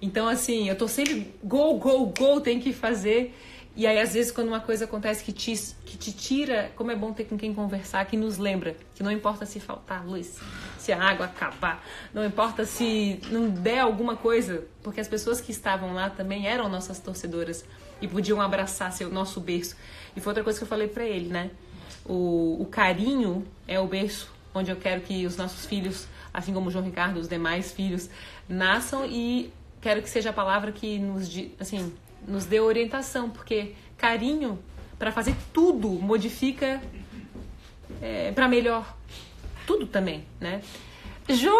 [0.01, 3.35] Então, assim, eu tô sempre go, go, go, tem que fazer.
[3.77, 6.97] E aí, às vezes, quando uma coisa acontece que te, que te tira, como é
[6.97, 10.39] bom ter com quem conversar, que nos lembra que não importa se faltar luz,
[10.79, 15.53] se a água acabar, não importa se não der alguma coisa, porque as pessoas que
[15.53, 17.65] estavam lá também eram nossas torcedoras
[18.03, 19.77] e podiam abraçar seu nosso berço.
[20.15, 21.51] E foi outra coisa que eu falei para ele, né?
[22.05, 26.69] O, o carinho é o berço onde eu quero que os nossos filhos, assim como
[26.69, 28.11] o João Ricardo, os demais filhos,
[28.49, 31.93] nasçam e quero que seja a palavra que nos, assim,
[32.27, 34.59] nos dê orientação, porque carinho
[34.99, 36.83] para fazer tudo modifica
[38.01, 38.97] é, para melhor.
[39.67, 40.61] Tudo também, né?
[41.29, 41.53] Jo!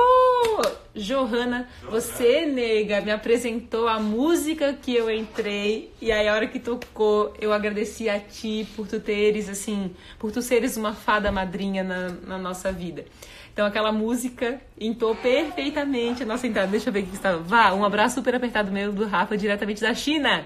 [0.95, 6.61] Johanna, você, nega, me apresentou a música que eu entrei e aí a hora que
[6.61, 11.83] tocou, eu agradeci a ti por tu teres, assim, por tu seres uma fada madrinha
[11.83, 13.07] na, na nossa vida.
[13.53, 16.71] Então aquela música entrou perfeitamente a nossa entrada.
[16.71, 17.39] Deixa eu ver o que estava.
[17.39, 20.45] Vá, um abraço super apertado meu do Rafa, diretamente da China.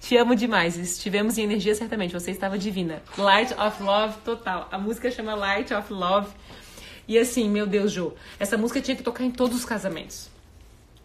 [0.00, 0.76] Te amo demais.
[0.76, 2.14] Estivemos em energia certamente.
[2.14, 3.02] Você estava divina.
[3.18, 4.68] Light of Love total.
[4.70, 6.28] A música chama Light of Love.
[7.06, 10.28] E assim, meu Deus, Jo, essa música tinha que tocar em todos os casamentos.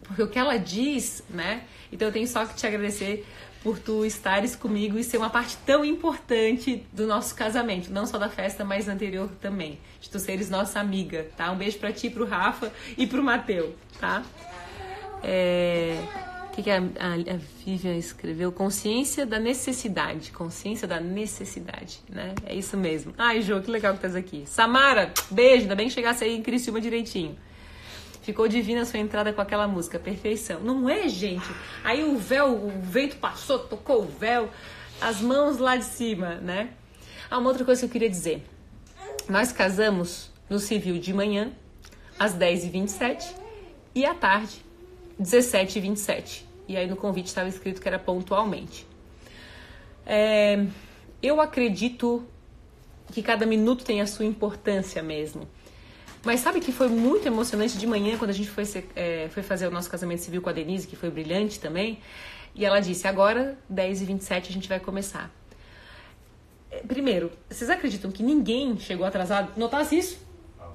[0.02, 1.64] Porque o que ela diz, né?
[1.92, 3.26] Então eu tenho só que te agradecer
[3.62, 8.16] por tu estares comigo e ser uma parte tão importante do nosso casamento, não só
[8.16, 9.78] da festa, mas anterior também.
[10.00, 11.50] De tu seres nossa amiga, tá?
[11.52, 14.24] Um beijo pra ti, pro Rafa e pro Mateu, tá?
[15.22, 16.29] É...
[16.50, 18.50] O que, que a, a, a Vivian escreveu?
[18.50, 20.32] Consciência da necessidade.
[20.32, 22.34] Consciência da necessidade, né?
[22.44, 23.14] É isso mesmo.
[23.16, 24.42] Ai, Jô, que legal que estás aqui.
[24.46, 25.62] Samara, beijo.
[25.62, 27.38] Ainda bem que chegasse aí em Criciúma direitinho.
[28.20, 30.58] Ficou divina a sua entrada com aquela música, perfeição.
[30.58, 31.48] Não é, gente?
[31.84, 34.50] Aí o véu, o vento passou, tocou o véu,
[35.00, 36.70] as mãos lá de cima, né?
[37.30, 38.44] Ah, uma outra coisa que eu queria dizer.
[39.28, 41.52] Nós casamos no civil de manhã,
[42.18, 43.24] às 10h27,
[43.94, 44.64] e à tarde,
[45.20, 46.42] 17h27.
[46.68, 48.86] E aí no convite estava escrito que era pontualmente.
[50.06, 50.64] É,
[51.22, 52.24] eu acredito
[53.12, 55.48] que cada minuto tem a sua importância mesmo.
[56.24, 59.66] Mas sabe que foi muito emocionante de manhã quando a gente foi, é, foi fazer
[59.66, 61.98] o nosso casamento civil com a Denise, que foi brilhante também.
[62.54, 65.30] E ela disse: agora, 10h27, a gente vai começar.
[66.70, 69.58] É, primeiro, vocês acreditam que ninguém chegou atrasado?
[69.58, 70.29] Notasse isso?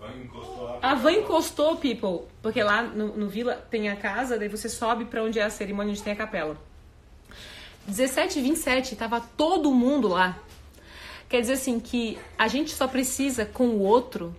[0.07, 0.79] Van encostou lá.
[0.81, 5.05] A van encostou, people, porque lá no, no Vila tem a casa, daí você sobe
[5.05, 6.57] pra onde é a cerimônia, onde tem a capela.
[7.87, 10.39] 17 e 27, tava todo mundo lá.
[11.29, 14.35] Quer dizer assim que a gente só precisa com o outro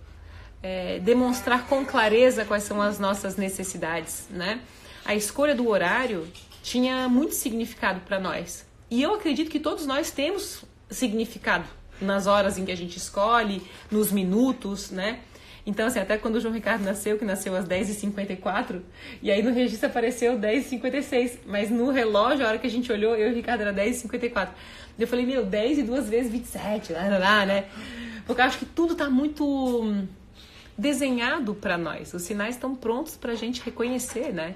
[0.61, 4.61] é, demonstrar com clareza quais são as nossas necessidades, né?
[5.05, 6.27] A escolha do horário
[6.61, 8.65] tinha muito significado para nós.
[8.89, 11.65] E eu acredito que todos nós temos significado
[12.01, 15.19] nas horas em que a gente escolhe, nos minutos, né?
[15.67, 18.79] Então, assim, até quando o João Ricardo nasceu, que nasceu às 10h54,
[19.21, 23.13] e aí no registro apareceu 10h56, mas no relógio, a hora que a gente olhou,
[23.17, 24.47] eu e o Ricardo era 10h54.
[24.97, 27.65] Eu falei, meu, 10 e duas vezes 27, lá, lá, lá, né?
[28.25, 30.07] Porque eu acho que tudo tá muito hum,
[30.77, 32.13] desenhado para nós.
[32.13, 34.55] Os sinais estão prontos pra gente reconhecer, né?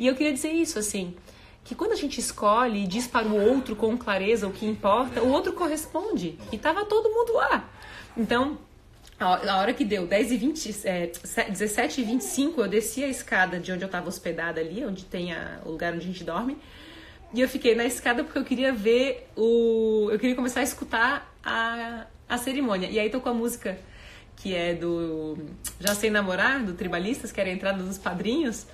[0.00, 1.14] E eu queria dizer isso, assim,
[1.62, 5.22] que quando a gente escolhe e diz para o outro com clareza o que importa,
[5.22, 6.36] o outro corresponde.
[6.50, 7.70] E tava todo mundo lá.
[8.16, 8.58] Então,
[9.20, 11.12] a hora que deu 10 e 20, é,
[11.50, 15.34] 17 e 25, eu desci a escada de onde eu estava hospedada ali, onde tem
[15.34, 16.56] a, o lugar onde a gente dorme.
[17.34, 20.08] E eu fiquei na escada porque eu queria ver o.
[20.10, 22.88] Eu queria começar a escutar a, a cerimônia.
[22.88, 23.78] E aí tocou a música
[24.36, 25.36] que é do
[25.78, 28.66] Já Sei Namorar, do Tribalistas, que era a entrada dos padrinhos.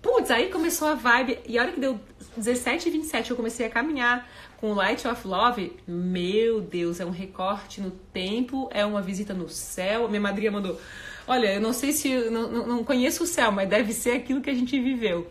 [0.00, 1.38] Putz, aí começou a vibe.
[1.46, 2.00] E a hora que deu
[2.36, 4.26] 17 e 27, eu comecei a caminhar
[4.60, 5.72] com Light of Love.
[5.86, 10.08] Meu Deus, é um recorte no tempo, é uma visita no céu.
[10.08, 10.78] Minha madrinha mandou.
[11.26, 12.30] Olha, eu não sei se.
[12.30, 15.26] Não, não conheço o céu, mas deve ser aquilo que a gente viveu.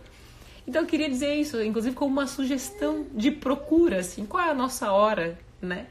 [0.67, 4.53] Então eu queria dizer isso, inclusive como uma sugestão de procura, assim, qual é a
[4.53, 5.87] nossa hora, né?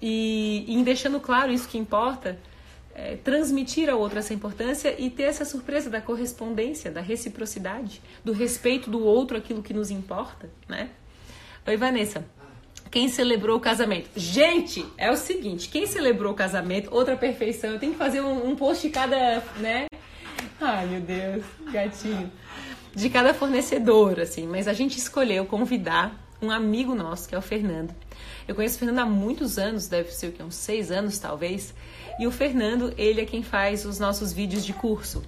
[0.00, 2.38] E, em deixando claro isso que importa,
[2.94, 8.32] é, transmitir ao outro essa importância e ter essa surpresa da correspondência, da reciprocidade, do
[8.32, 10.90] respeito do outro aquilo que nos importa, né?
[11.66, 12.24] Oi, Vanessa.
[12.90, 14.10] Quem celebrou o casamento?
[14.16, 18.48] Gente, é o seguinte, quem celebrou o casamento, outra perfeição, eu tenho que fazer um,
[18.48, 19.86] um post de cada, né?
[20.60, 22.30] Ai, meu Deus, gatinho.
[22.92, 27.42] De cada fornecedor, assim, mas a gente escolheu convidar um amigo nosso, que é o
[27.42, 27.94] Fernando.
[28.48, 31.72] Eu conheço o Fernando há muitos anos, deve ser o que, uns seis anos talvez.
[32.18, 35.22] E o Fernando, ele é quem faz os nossos vídeos de curso.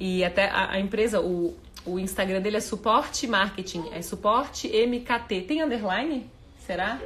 [0.00, 1.56] E até a, a empresa, o,
[1.86, 5.42] o Instagram dele é Suporte Marketing, é Suporte MKT.
[5.42, 6.28] Tem underline?
[6.68, 7.00] Será?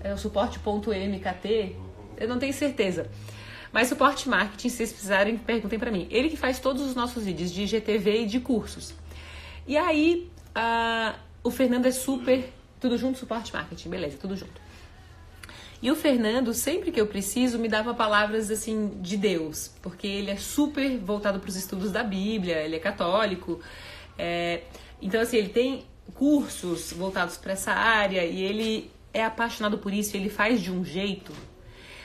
[0.00, 1.76] É o suporte.mkt?
[2.16, 3.10] Eu não tenho certeza.
[3.72, 6.06] Mas suporte marketing, se vocês precisarem, perguntem para mim.
[6.08, 8.94] Ele que faz todos os nossos vídeos de GTV e de cursos.
[9.66, 12.48] E aí, uh, o Fernando é super.
[12.78, 14.62] Tudo junto, suporte marketing, beleza, tudo junto.
[15.82, 20.30] E o Fernando, sempre que eu preciso, me dava palavras assim de Deus, porque ele
[20.30, 23.60] é super voltado para os estudos da Bíblia, ele é católico.
[24.16, 24.62] É,
[25.02, 30.16] então, assim, ele tem cursos voltados para essa área e ele é apaixonado por isso,
[30.16, 31.32] ele faz de um jeito.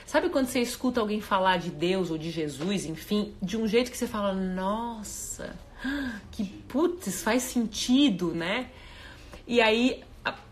[0.06, 3.90] Sabe quando você escuta alguém falar de Deus ou de Jesus, enfim, de um jeito
[3.90, 5.56] que você fala, nossa,
[6.32, 8.70] que putz, faz sentido, né?
[9.46, 10.02] E aí,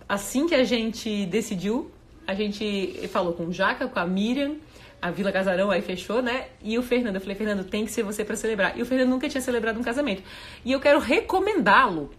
[0.09, 1.91] assim que a gente decidiu
[2.29, 4.57] a gente falou com o Jaca, com a Miriam,
[5.01, 6.49] a Vila Casarão aí fechou, né?
[6.63, 8.79] E o Fernando, eu falei, Fernando, tem que ser você para celebrar.
[8.79, 10.23] E o Fernando nunca tinha celebrado um casamento.
[10.63, 12.11] E eu quero recomendá-lo,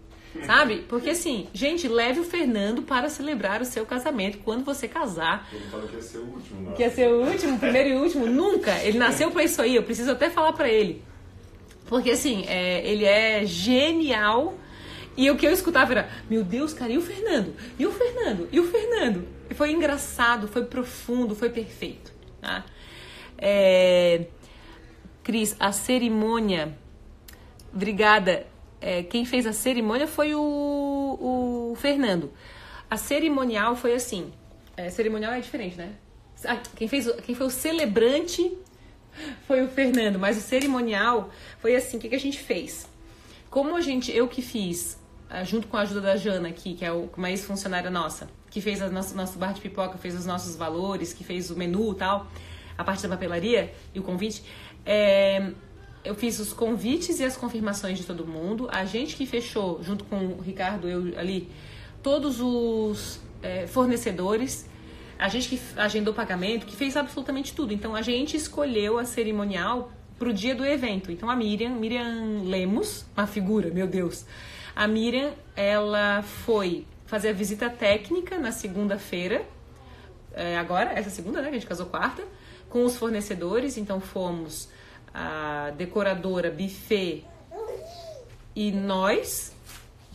[0.46, 0.86] sabe?
[0.88, 5.48] Porque assim, gente, leve o Fernando para celebrar o seu casamento quando você casar.
[5.52, 6.74] Ele falou que ia ser o último, não.
[6.74, 8.26] Que ia ser o último, primeiro e último.
[8.28, 8.78] Nunca.
[8.84, 9.76] Ele nasceu para isso aí.
[9.76, 11.04] Eu preciso até falar para ele.
[11.88, 14.54] Porque assim, é, ele é genial.
[15.18, 17.54] E o que eu escutava era, meu Deus, cara, e o Fernando?
[17.78, 18.48] E o Fernando?
[18.52, 19.28] E o Fernando?
[19.56, 22.14] Foi engraçado, foi profundo, foi perfeito.
[22.40, 22.64] Tá?
[23.38, 24.28] É...
[25.24, 26.78] Cris, a cerimônia.
[27.74, 28.48] Obrigada.
[28.82, 32.32] É, quem fez a cerimônia foi o, o Fernando.
[32.90, 34.32] A cerimonial foi assim.
[34.76, 35.94] É, cerimonial é diferente, né?
[36.46, 38.58] Ah, quem, fez, quem foi o celebrante
[39.46, 41.98] foi o Fernando, mas o cerimonial foi assim.
[41.98, 42.88] O que, que a gente fez?
[43.50, 44.98] Como a gente, eu que fiz,
[45.30, 48.82] ah, junto com a ajuda da Jana aqui, que é uma ex-funcionária nossa, que fez
[48.82, 51.96] a nossa, nosso bar de pipoca, fez os nossos valores, que fez o menu e
[51.96, 52.28] tal,
[52.78, 54.44] a parte da papelaria e o convite.
[54.86, 55.52] É,
[56.04, 58.68] eu fiz os convites e as confirmações de todo mundo.
[58.72, 61.50] A gente que fechou, junto com o Ricardo, eu ali,
[62.02, 64.68] todos os é, fornecedores.
[65.18, 67.74] A gente que agendou pagamento, que fez absolutamente tudo.
[67.74, 71.12] Então a gente escolheu a cerimonial pro dia do evento.
[71.12, 74.26] Então a Miriam, Miriam Lemos, uma figura, meu Deus.
[74.76, 79.46] A Miriam, ela foi fazer a visita técnica na segunda-feira,
[80.34, 82.24] é, agora, essa segunda, né, que a gente casou quarta,
[82.70, 83.78] com os fornecedores.
[83.78, 84.70] Então fomos
[85.14, 87.24] a decoradora, buffet
[88.56, 89.54] e nós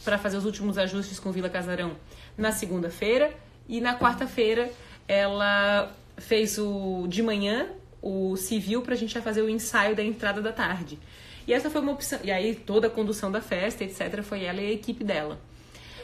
[0.05, 1.93] para fazer os últimos ajustes com Vila Casarão
[2.37, 3.33] na segunda-feira
[3.69, 4.71] e na quarta-feira
[5.09, 7.69] ela fez o de manhã
[8.03, 10.99] o civil pra gente já fazer o ensaio da entrada da tarde.
[11.47, 12.19] E essa foi uma opção.
[12.23, 15.41] E aí toda a condução da festa, etc, foi ela e a equipe dela.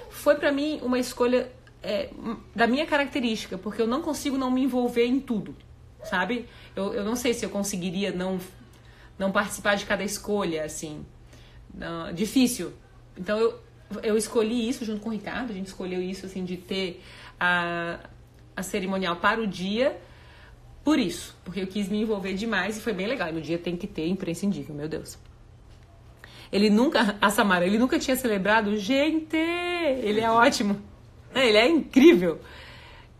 [0.09, 1.51] Foi para mim uma escolha
[1.83, 2.11] é,
[2.55, 5.55] da minha característica, porque eu não consigo não me envolver em tudo,
[6.03, 6.47] sabe?
[6.75, 8.41] Eu, eu não sei se eu conseguiria não
[9.21, 11.05] não participar de cada escolha, assim.
[11.75, 12.73] Não, difícil.
[13.15, 13.61] Então eu,
[14.03, 17.03] eu escolhi isso junto com o Ricardo, a gente escolheu isso, assim, de ter
[17.39, 18.01] a,
[18.57, 20.01] a cerimonial para o dia,
[20.83, 23.29] por isso, porque eu quis me envolver demais e foi bem legal.
[23.29, 25.19] E no dia tem que ter imprescindível, meu Deus.
[26.51, 28.75] Ele nunca, a Samara, ele nunca tinha celebrado.
[28.79, 30.81] Gente, ele é ótimo.
[31.35, 32.41] Ele é incrível.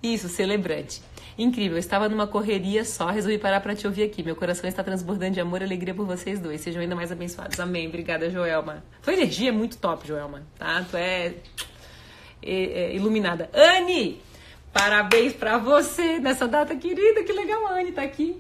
[0.03, 1.03] Isso, celebrante.
[1.41, 4.23] Incrível, eu estava numa correria só, resolvi parar para te ouvir aqui.
[4.23, 6.61] Meu coração está transbordando de amor e alegria por vocês dois.
[6.61, 7.59] Sejam ainda mais abençoados.
[7.59, 7.89] Amém.
[7.89, 8.85] Obrigada, Joelma.
[9.03, 10.85] Tua energia é muito top, Joelma, tá?
[10.91, 11.33] Tu é,
[12.43, 13.49] é, é iluminada.
[13.55, 14.21] Anne,
[14.71, 17.25] parabéns para você nessa data querida.
[17.25, 18.37] Que legal, a Anne tá aqui.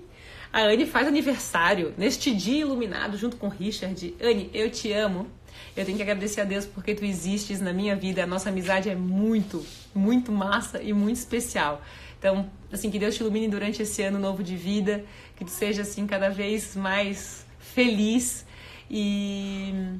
[0.52, 4.14] A Anne faz aniversário neste dia iluminado junto com Richard.
[4.20, 5.26] Anne, eu te amo.
[5.74, 8.22] Eu tenho que agradecer a Deus porque tu existes na minha vida.
[8.22, 11.80] A nossa amizade é muito, muito massa e muito especial.
[12.20, 15.06] Então, assim, que Deus te ilumine durante esse ano novo de vida,
[15.37, 18.44] que tu seja assim cada vez mais feliz
[18.90, 19.96] e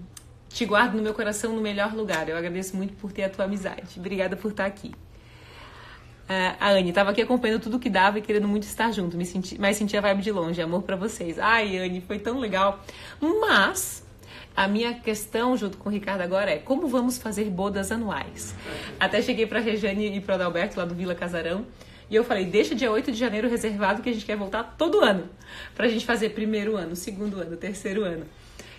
[0.51, 2.29] te guardo no meu coração no melhor lugar.
[2.29, 3.99] Eu agradeço muito por ter a tua amizade.
[3.99, 4.89] Obrigada por estar aqui.
[4.89, 9.25] Uh, a Anne estava aqui acompanhando tudo que dava e querendo muito estar junto, me
[9.25, 10.61] senti, mas senti a vibe de longe.
[10.61, 11.39] Amor para vocês.
[11.39, 12.85] Ai, Anne, foi tão legal.
[13.19, 14.07] Mas
[14.55, 18.55] a minha questão junto com o Ricardo agora é como vamos fazer bodas anuais.
[19.01, 21.65] Até cheguei para a Regiane e para Adalberto lá do Vila Casarão
[22.11, 25.01] e eu falei, deixa dia 8 de janeiro reservado que a gente quer voltar todo
[25.01, 25.31] ano.
[25.77, 28.27] Pra gente fazer primeiro ano, segundo ano, terceiro ano.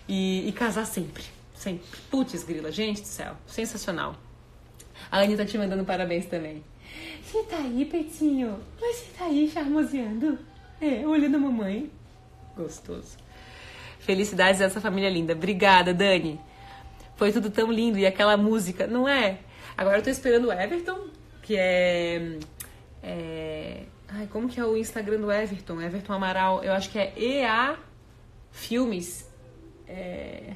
[0.06, 1.24] E, e casar sempre.
[1.56, 1.86] Sempre.
[2.10, 3.38] Putz, grila, gente do céu.
[3.48, 4.18] Sensacional.
[5.10, 6.62] A Anne tá te mandando parabéns também.
[7.24, 8.60] Você tá aí, Peitinho?
[8.78, 10.38] Você tá aí charmoseando?
[10.82, 11.90] É, olhando a mamãe.
[12.58, 13.16] Gostoso.
[14.00, 15.32] Felicidades a essa família linda.
[15.32, 16.38] Obrigada, Dani.
[17.16, 17.98] Foi tudo tão lindo.
[17.98, 19.40] E aquela música, não é?
[19.78, 21.08] Agora eu tô esperando o Everton,
[21.42, 22.38] que é
[23.04, 23.86] é...
[24.08, 25.82] Ai, como que é o Instagram do Everton?
[25.82, 27.78] Everton Amaral, eu acho que é EA
[28.52, 29.30] Filmes.
[29.88, 30.54] É...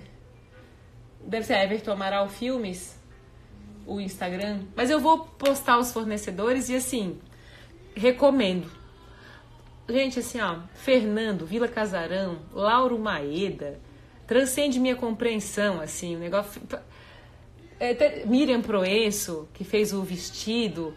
[1.21, 2.99] Deve ser Everton Amaral Filmes,
[3.85, 4.63] o Instagram.
[4.75, 7.19] Mas eu vou postar os fornecedores e assim,
[7.95, 8.69] recomendo.
[9.87, 13.79] Gente, assim, ó, Fernando, Vila Casarão, Lauro Maeda,
[14.27, 16.61] transcende minha compreensão, assim, o negócio.
[17.79, 20.95] É, Miriam Proenço, que fez o vestido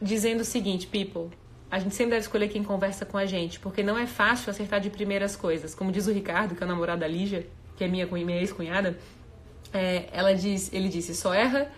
[0.00, 1.36] dizendo o seguinte, people,
[1.70, 4.80] a gente sempre deve escolher quem conversa com a gente, porque não é fácil acertar
[4.80, 5.74] de primeiras coisas.
[5.74, 8.98] Como diz o Ricardo, que é o namorado da Lígia, que é minha, minha ex-cunhada,
[9.72, 11.70] é, ela diz, ele disse, só erra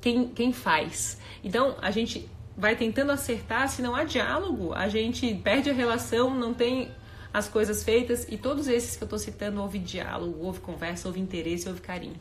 [0.00, 1.18] quem, quem faz.
[1.42, 6.34] Então, a gente vai tentando acertar, se não há diálogo, a gente perde a relação,
[6.34, 6.90] não tem
[7.32, 11.20] as coisas feitas, e todos esses que eu estou citando, houve diálogo, houve conversa, houve
[11.20, 12.16] interesse, houve carinho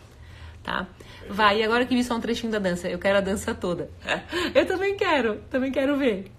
[0.64, 0.88] tá?
[1.30, 3.90] Vai, e agora que vi só um trechinho da dança, eu quero a dança toda.
[4.56, 6.32] Eu também quero, também quero ver.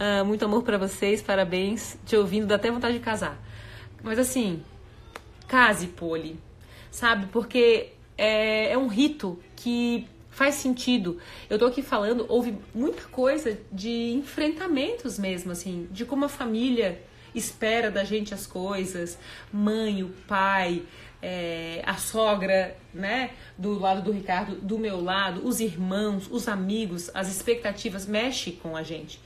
[0.00, 1.96] Uh, muito amor para vocês, parabéns.
[2.06, 3.38] Te ouvindo, dá até vontade de casar.
[4.02, 4.62] Mas assim,
[5.46, 6.38] case, Poli,
[6.90, 7.26] sabe?
[7.26, 11.18] Porque é, é um rito que faz sentido.
[11.48, 17.00] Eu tô aqui falando, houve muita coisa de enfrentamentos mesmo, assim, de como a família
[17.34, 19.18] espera da gente as coisas,
[19.52, 20.82] mãe, o pai,
[21.26, 27.10] é, a sogra, né, do lado do Ricardo, do meu lado, os irmãos, os amigos,
[27.14, 29.18] as expectativas mexe com a gente.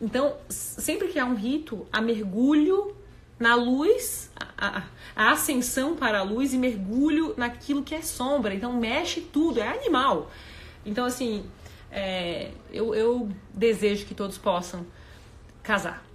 [0.00, 2.94] Então, sempre que há um rito, há mergulho
[3.36, 4.84] na luz, a,
[5.16, 8.54] a, ascensão para a luz e mergulho naquilo que é sombra.
[8.54, 10.30] Então, mexe tudo, é animal.
[10.86, 11.44] Então, assim,
[11.90, 14.86] é, eu, eu desejo que todos possam
[15.64, 16.06] casar,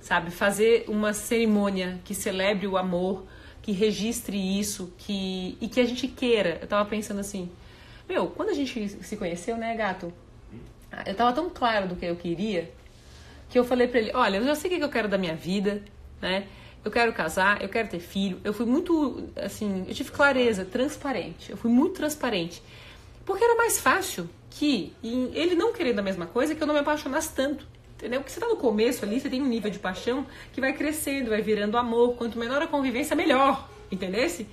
[0.00, 0.32] sabe?
[0.32, 3.24] Fazer uma cerimônia que celebre o amor,
[3.66, 6.56] que registre isso, que e que a gente queira.
[6.62, 7.50] Eu tava pensando assim,
[8.08, 10.12] meu, quando a gente se conheceu, né, gato?
[11.04, 12.70] Eu tava tão claro do que eu queria
[13.50, 15.34] que eu falei para ele, olha, eu já sei o que eu quero da minha
[15.34, 15.82] vida,
[16.22, 16.46] né?
[16.84, 18.40] Eu quero casar, eu quero ter filho.
[18.44, 21.50] Eu fui muito, assim, eu tive clareza, transparente.
[21.50, 22.62] Eu fui muito transparente.
[23.24, 26.80] Porque era mais fácil que ele não querendo a mesma coisa, que eu não me
[26.80, 27.66] apaixonasse tanto.
[27.96, 28.20] Entendeu?
[28.20, 31.30] Porque você tá no começo ali, você tem um nível de paixão que vai crescendo,
[31.30, 32.14] vai virando amor.
[32.16, 33.68] Quanto menor a convivência, melhor.
[33.90, 34.46] Entendesse?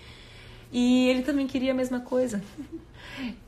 [0.72, 2.42] E ele também queria a mesma coisa.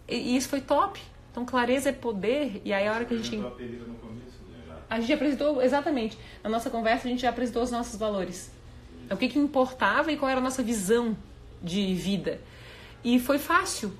[0.07, 1.01] E isso foi top.
[1.31, 2.61] Então, clareza é poder.
[2.63, 3.35] E aí, a hora que a gente.
[3.35, 3.51] Né,
[4.87, 6.15] a gente apresentou, exatamente.
[6.43, 8.51] Na nossa conversa, a gente já apresentou os nossos valores.
[9.09, 11.17] O que, que importava e qual era a nossa visão
[11.61, 12.39] de vida.
[13.03, 13.91] E foi fácil.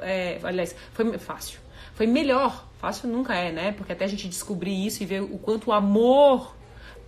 [0.00, 1.60] É, aliás, foi fácil.
[1.94, 3.70] Foi melhor Fácil nunca é, né?
[3.70, 6.52] Porque até a gente descobrir isso e ver o quanto o amor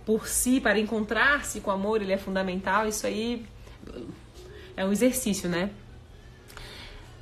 [0.05, 2.87] por si, para encontrar-se com o amor, ele é fundamental.
[2.87, 3.45] Isso aí
[4.77, 5.69] é um exercício, né?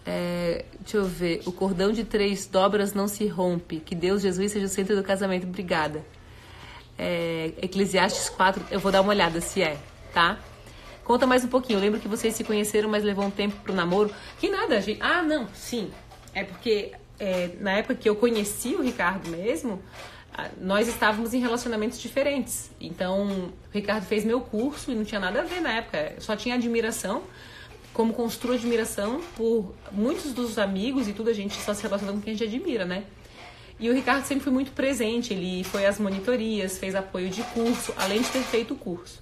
[0.06, 1.42] É, deixa eu ver.
[1.48, 3.80] O cordão de três dobras não se rompe.
[3.80, 5.48] Que Deus, Jesus, seja o centro do casamento.
[5.48, 6.06] Obrigada.
[6.96, 9.80] É, Eclesiastes 4, eu vou dar uma olhada se é,
[10.14, 10.38] tá?
[11.04, 11.78] Conta mais um pouquinho.
[11.78, 14.14] Eu lembro que vocês se conheceram, mas levou um tempo pro namoro.
[14.40, 15.02] Que nada, gente.
[15.02, 15.90] Ah, não, sim.
[16.36, 19.82] É porque é, na época que eu conheci o Ricardo mesmo,
[20.60, 22.72] nós estávamos em relacionamentos diferentes.
[22.82, 26.16] Então, o Ricardo fez meu curso e não tinha nada a ver na época.
[26.20, 27.24] Só tinha admiração
[27.94, 32.22] como construo admiração por muitos dos amigos e tudo, a gente só se relaciona com
[32.22, 33.04] quem a gente admira, né?
[33.80, 37.94] E o Ricardo sempre foi muito presente, ele foi às monitorias, fez apoio de curso,
[37.98, 39.22] além de ter feito o curso.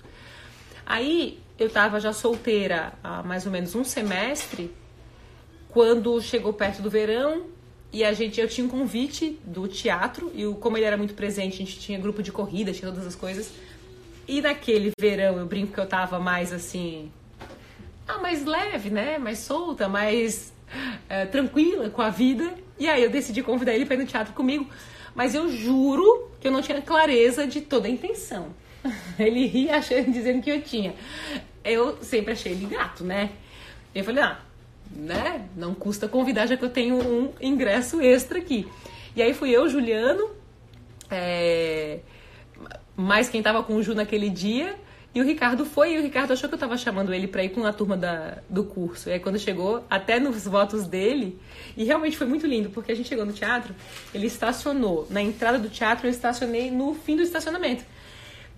[0.86, 4.74] Aí eu estava já solteira há mais ou menos um semestre,
[5.70, 7.46] quando chegou perto do verão
[7.94, 11.56] e a gente eu tinha um convite do teatro e como ele era muito presente,
[11.56, 13.52] a gente tinha grupo de corrida, tinha todas as coisas.
[14.28, 17.12] E naquele verão eu brinco que eu tava mais assim,
[18.08, 19.18] ah, mais leve, né?
[19.18, 20.54] Mais solta, mais
[21.10, 22.54] é, tranquila com a vida.
[22.80, 24.70] E aí eu decidi convidar ele para ir no teatro comigo.
[25.14, 28.56] Mas eu juro que eu não tinha clareza de toda a intenção.
[29.20, 30.96] Ele ria achando, dizendo que eu tinha.
[31.64, 33.32] Eu sempre achei ele gato, né?
[33.94, 34.40] Eu falei, ah,
[34.96, 35.48] né?
[35.56, 38.68] Não custa convidar, já que eu tenho um ingresso extra aqui.
[39.16, 40.30] E aí fui eu, Juliano,
[41.10, 42.00] é...
[42.96, 44.76] mais quem tava com o Ju naquele dia.
[45.14, 47.50] E o Ricardo foi, e o Ricardo achou que eu tava chamando ele pra ir
[47.50, 49.10] com a turma da, do curso.
[49.10, 51.38] E aí quando chegou, até nos votos dele,
[51.76, 53.76] e realmente foi muito lindo, porque a gente chegou no teatro,
[54.14, 55.06] ele estacionou.
[55.10, 57.84] Na entrada do teatro, eu estacionei no fim do estacionamento.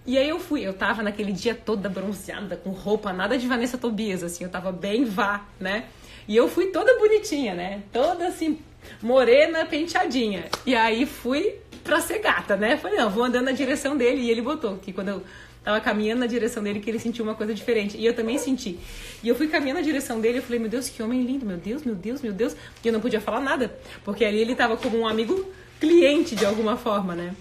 [0.06, 3.78] E aí eu fui, eu tava naquele dia toda bronzeada, com roupa nada de Vanessa
[3.78, 5.86] Tobias, assim, eu tava bem vá, né?
[6.28, 7.84] E eu fui toda bonitinha, né?
[7.92, 8.60] Toda assim,
[9.02, 10.46] morena, penteadinha.
[10.66, 12.78] E aí fui pra ser gata, né?
[12.78, 14.22] Falei, não, vou andando na direção dele.
[14.22, 15.24] E ele botou que quando eu
[15.64, 17.98] tava caminhando na direção dele que ele sentiu uma coisa diferente.
[17.98, 18.78] E eu também senti.
[19.24, 21.58] E eu fui caminhando na direção dele e falei, meu Deus, que homem lindo, meu
[21.58, 22.56] Deus, meu Deus, meu Deus.
[22.84, 25.46] E eu não podia falar nada, porque ali ele tava como um amigo
[25.80, 27.34] cliente de alguma forma, né?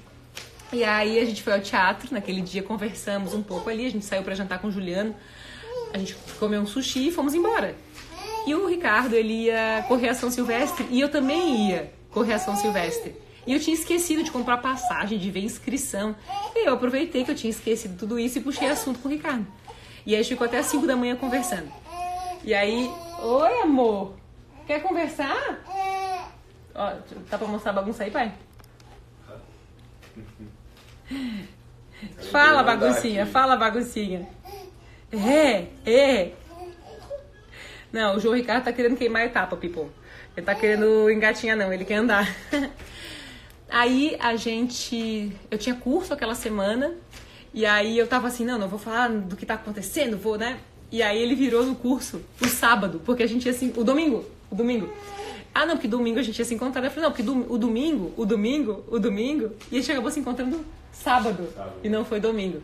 [0.73, 4.05] E aí a gente foi ao teatro, naquele dia conversamos um pouco ali, a gente
[4.05, 5.15] saiu para jantar com o Juliano,
[5.93, 7.75] a gente comeu um sushi e fomos embora.
[8.47, 12.39] E o Ricardo, ele ia correr a São Silvestre e eu também ia correr a
[12.39, 13.15] São Silvestre.
[13.47, 16.15] E eu tinha esquecido de comprar passagem, de ver inscrição.
[16.55, 19.47] E eu aproveitei que eu tinha esquecido tudo isso e puxei assunto com o Ricardo.
[20.07, 21.71] E aí a gente ficou até as 5 da manhã conversando.
[22.45, 22.91] E aí,
[23.21, 24.15] oi amor,
[24.67, 25.63] quer conversar?
[26.75, 26.93] Ó,
[27.31, 28.33] tá pra mostrar a bagunça aí, pai?
[32.33, 34.29] Fala, baguncinha, fala, baguncinha.
[35.13, 36.33] É, é.
[37.93, 39.87] Não, o João Ricardo tá querendo queimar a etapa, people.
[40.37, 42.27] Ele tá querendo engatinhar, não, ele quer andar.
[43.69, 45.33] Aí a gente.
[45.51, 46.93] Eu tinha curso aquela semana.
[47.55, 50.59] E aí eu tava assim, não, não vou falar do que tá acontecendo, vou, né?
[50.91, 53.73] E aí ele virou no curso o sábado, porque a gente ia assim.
[53.77, 54.25] O domingo.
[54.51, 54.91] O domingo.
[55.55, 56.83] Ah, não, porque domingo a gente ia se encontrar.
[56.85, 59.53] Eu falei, não, porque do, o domingo, o domingo, o domingo.
[59.71, 61.47] E a gente acabou se encontrando sábado.
[61.55, 61.75] sábado.
[61.85, 62.63] E não foi domingo.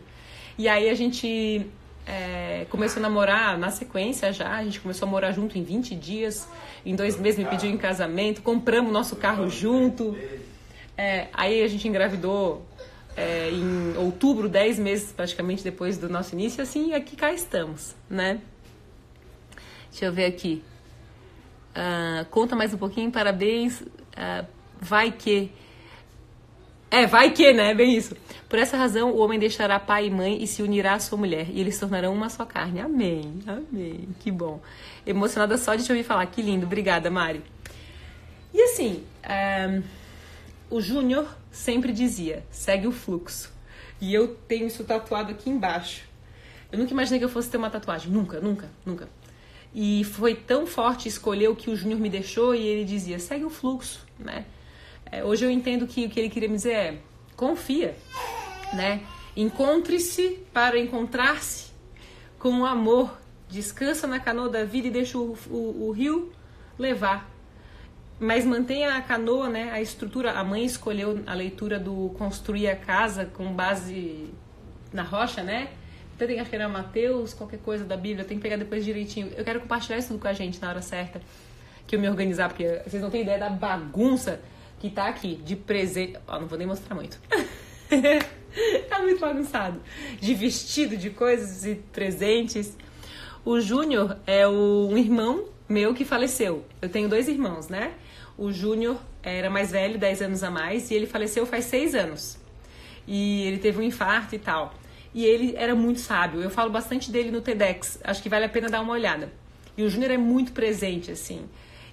[0.57, 1.67] E aí a gente
[2.09, 4.57] é, começou a namorar na sequência já.
[4.57, 6.47] A gente começou a morar junto em 20 dias.
[6.83, 8.41] Em dois meses me pediu em casamento.
[8.41, 10.17] Compramos nosso carro junto.
[10.97, 12.65] É, aí a gente engravidou
[13.15, 17.95] é, em outubro, dez meses praticamente depois do nosso início, assim, e aqui cá estamos,
[18.09, 18.39] né?
[19.91, 20.63] Deixa eu ver aqui.
[21.69, 23.81] Uh, conta mais um pouquinho, parabéns.
[23.81, 24.45] Uh,
[24.79, 25.51] vai que.
[26.91, 27.73] É, vai que, né?
[27.73, 28.15] Bem isso.
[28.47, 31.47] Por essa razão, o homem deixará pai e mãe e se unirá à sua mulher,
[31.51, 32.79] e eles se tornarão uma só carne.
[32.79, 34.09] Amém, amém.
[34.19, 34.59] Que bom.
[35.05, 36.25] Emocionada só de te ouvir falar.
[36.25, 36.65] Que lindo.
[36.65, 37.43] Obrigada, Mari.
[38.53, 39.03] E assim.
[39.23, 39.99] Um, ah,
[40.69, 43.51] o Júnior sempre dizia: segue o fluxo.
[43.99, 46.03] E eu tenho isso tatuado aqui embaixo.
[46.71, 48.11] Eu nunca imaginei que eu fosse ter uma tatuagem.
[48.11, 49.09] Nunca, nunca, nunca.
[49.73, 53.43] E foi tão forte escolher o que o Júnior me deixou e ele dizia: segue
[53.43, 54.45] o fluxo, né?
[55.11, 56.97] É, hoje eu entendo que o que ele queria me dizer é:
[57.35, 57.95] confia,
[58.73, 59.01] né?
[59.35, 61.71] Encontre-se para encontrar-se
[62.37, 63.17] com o amor.
[63.49, 66.31] Descansa na canoa da vida e deixa o, o, o rio
[66.77, 67.27] levar
[68.19, 69.71] mas mantenha a canoa, né?
[69.71, 70.33] A estrutura.
[70.33, 74.29] A mãe escolheu a leitura do construir a casa com base
[74.91, 75.69] na rocha, né?
[76.15, 79.31] Então tem que era Mateus, qualquer coisa da Bíblia, tem que pegar depois direitinho.
[79.37, 81.21] Eu quero compartilhar isso tudo com a gente na hora certa,
[81.87, 84.41] que eu me organizar, porque vocês não têm ideia da bagunça
[84.79, 86.17] que tá aqui de presente.
[86.27, 87.19] Ó, não vou nem mostrar muito.
[88.89, 89.81] tá muito bagunçado.
[90.19, 92.75] De vestido, de coisas e presentes.
[93.43, 96.65] O Júnior é o, um irmão meu que faleceu.
[96.81, 97.93] Eu tenho dois irmãos, né?
[98.37, 102.37] O Júnior era mais velho, 10 anos a mais, e ele faleceu faz 6 anos.
[103.05, 104.73] E ele teve um infarto e tal.
[105.13, 106.41] e ele era muito sábio.
[106.41, 109.31] Eu falo bastante dele no TEDx, acho que vale a pena dar uma olhada.
[109.75, 111.49] E o Júnior é muito presente, assim.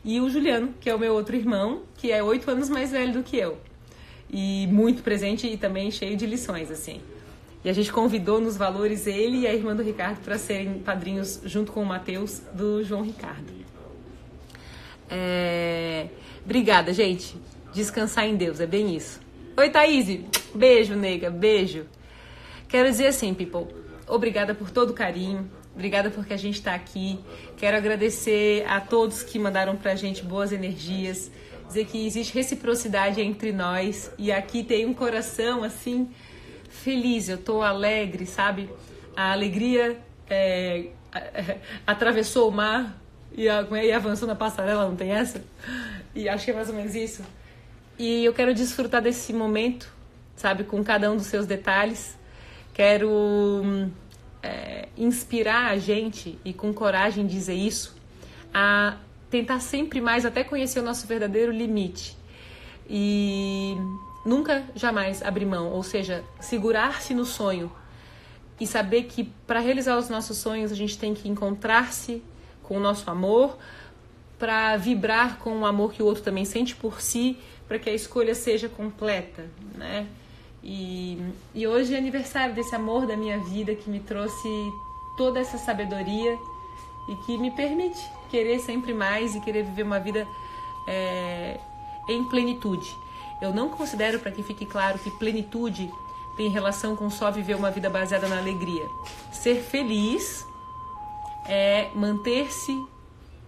[0.07, 3.13] E o Juliano, que é o meu outro irmão, que é oito anos mais velho
[3.13, 3.59] do que eu.
[4.31, 7.01] E muito presente e também cheio de lições, assim.
[7.65, 11.41] E a gente convidou nos valores ele e a irmã do Ricardo para serem padrinhos,
[11.45, 13.53] junto com o Matheus, do João Ricardo.
[15.11, 16.07] É...
[16.45, 17.37] Obrigada, gente.
[17.75, 19.21] Descansar em Deus, é bem isso.
[19.57, 20.21] Oi, Thaís.
[20.55, 21.31] Beijo, nega.
[21.31, 21.85] Beijo.
[22.69, 23.67] Quero dizer assim, people,
[24.07, 27.19] obrigada por todo o carinho, obrigada porque a gente está aqui.
[27.57, 31.31] Quero agradecer a todos que mandaram pra gente boas energias,
[31.67, 36.11] dizer que existe reciprocidade entre nós e aqui tem um coração assim
[36.69, 38.69] feliz, eu tô alegre, sabe?
[39.17, 39.99] A alegria
[40.29, 40.89] é,
[41.87, 43.01] atravessou o mar
[43.35, 45.43] e, e avançou na passarela, não tem essa?
[46.15, 47.23] E acho que é mais ou menos isso.
[47.99, 49.91] E eu quero desfrutar desse momento,
[50.37, 52.17] sabe, com cada um dos seus detalhes
[52.77, 53.91] Quero
[54.47, 57.97] é, inspirar a gente e com coragem dizer isso
[58.55, 58.97] a
[59.29, 62.17] tentar sempre mais até conhecer o nosso verdadeiro limite
[62.89, 63.77] e
[64.25, 67.71] nunca jamais abrir mão, ou seja, segurar-se no sonho
[68.61, 72.23] e saber que para realizar os nossos sonhos a gente tem que encontrar-se
[72.63, 73.59] com o nosso amor
[74.39, 77.37] para vibrar com o amor que o outro também sente por si,
[77.67, 80.07] para que a escolha seja completa, né?
[80.69, 81.17] E,
[81.55, 84.49] e hoje é aniversário desse amor da minha vida que me trouxe
[85.17, 86.37] toda essa sabedoria
[87.09, 90.27] e que me permite querer sempre mais e querer viver uma vida
[90.89, 91.61] é,
[92.09, 92.85] em plenitude.
[93.41, 95.89] Eu não considero, para que fique claro, que plenitude
[96.37, 98.89] tem relação com só viver uma vida baseada na alegria.
[99.31, 100.45] Ser feliz
[101.49, 102.77] é manter-se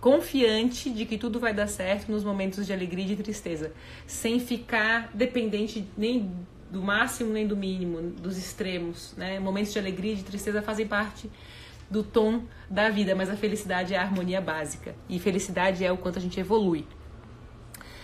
[0.00, 3.72] confiante de que tudo vai dar certo nos momentos de alegria e de tristeza,
[4.06, 6.30] sem ficar dependente nem
[6.70, 9.38] do máximo nem do mínimo, dos extremos, né?
[9.38, 11.30] Momentos de alegria e de tristeza fazem parte
[11.90, 14.94] do tom da vida, mas a felicidade é a harmonia básica.
[15.08, 16.86] E felicidade é o quanto a gente evolui.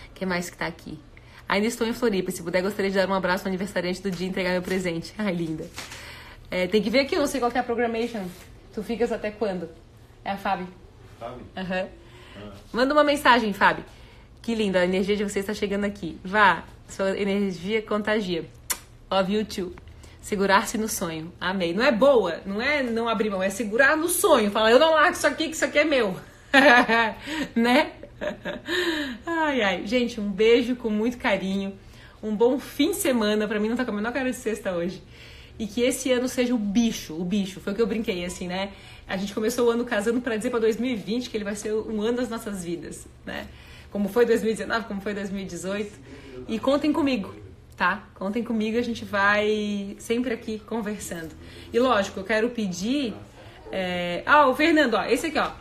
[0.09, 0.99] O que mais que tá aqui?
[1.47, 2.31] Ainda estou em Floripa.
[2.31, 5.13] Se puder, gostaria de dar um abraço no aniversariante do dia e entregar meu presente.
[5.19, 5.69] Ai, linda.
[6.49, 8.25] É, tem que ver aqui, eu não sei qual é a programation.
[8.73, 9.69] Tu ficas até quando?
[10.23, 10.67] É a Fábio.
[11.19, 11.45] Fábio?
[11.55, 11.81] Aham.
[11.81, 11.87] Uhum.
[12.37, 12.51] Ah.
[12.73, 13.85] Manda uma mensagem, Fábio.
[14.41, 16.19] Que linda, a energia de você está chegando aqui.
[16.23, 18.45] Vá, sua energia contagia.
[19.11, 19.73] Love you too.
[20.21, 21.31] Segurar-se no sonho.
[21.39, 21.73] Amei.
[21.73, 24.49] Não é boa, não é não abrir mão, é segurar no sonho.
[24.49, 26.15] Falar, eu não largo isso aqui, que isso aqui é meu.
[27.55, 27.91] né?
[29.25, 29.85] ai, ai.
[29.85, 31.77] Gente, um beijo com muito carinho.
[32.23, 33.47] Um bom fim de semana.
[33.47, 35.01] Pra mim não tá com a menor cara de sexta hoje.
[35.59, 37.59] E que esse ano seja o bicho, o bicho.
[37.59, 38.71] Foi o que eu brinquei, assim, né?
[39.07, 42.01] A gente começou o ano casando para dizer para 2020 que ele vai ser um
[42.01, 43.47] ano das nossas vidas, né?
[43.91, 45.91] Como foi 2019, como foi 2018.
[46.47, 48.07] E contem comigo tá?
[48.15, 51.35] Contem comigo, a gente vai sempre aqui conversando.
[51.71, 53.13] E lógico, eu quero pedir.
[53.71, 54.23] É...
[54.25, 55.51] Ah, o Fernando, ó, esse aqui, ó.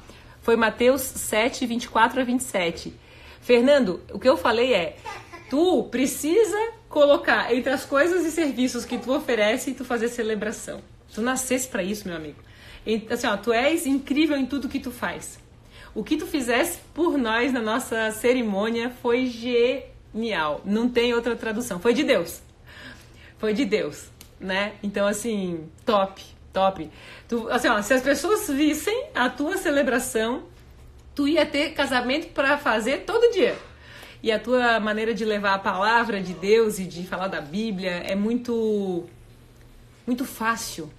[0.41, 2.95] Foi Mateus 7, 24 a 27.
[3.41, 4.97] Fernando, o que eu falei é:
[5.51, 10.81] tu precisa colocar entre as coisas e serviços que tu oferece tu fazer celebração.
[11.13, 12.39] Tu nascesse para isso, meu amigo.
[13.11, 15.39] Assim, ó, tu és incrível em tudo que tu faz.
[15.95, 19.27] O que tu fizesse por nós na nossa cerimônia foi
[20.15, 20.61] genial.
[20.65, 21.81] Não tem outra tradução.
[21.81, 22.41] Foi de Deus.
[23.39, 24.09] Foi de Deus,
[24.39, 24.75] né?
[24.83, 26.91] Então, assim, top, top.
[27.29, 30.45] Tu, assim, ó, se as pessoas vissem a tua celebração,
[31.15, 33.57] tu ia ter casamento para fazer todo dia.
[34.23, 37.91] E a tua maneira de levar a palavra de Deus e de falar da Bíblia
[37.91, 39.05] é muito
[40.07, 40.91] muito fácil,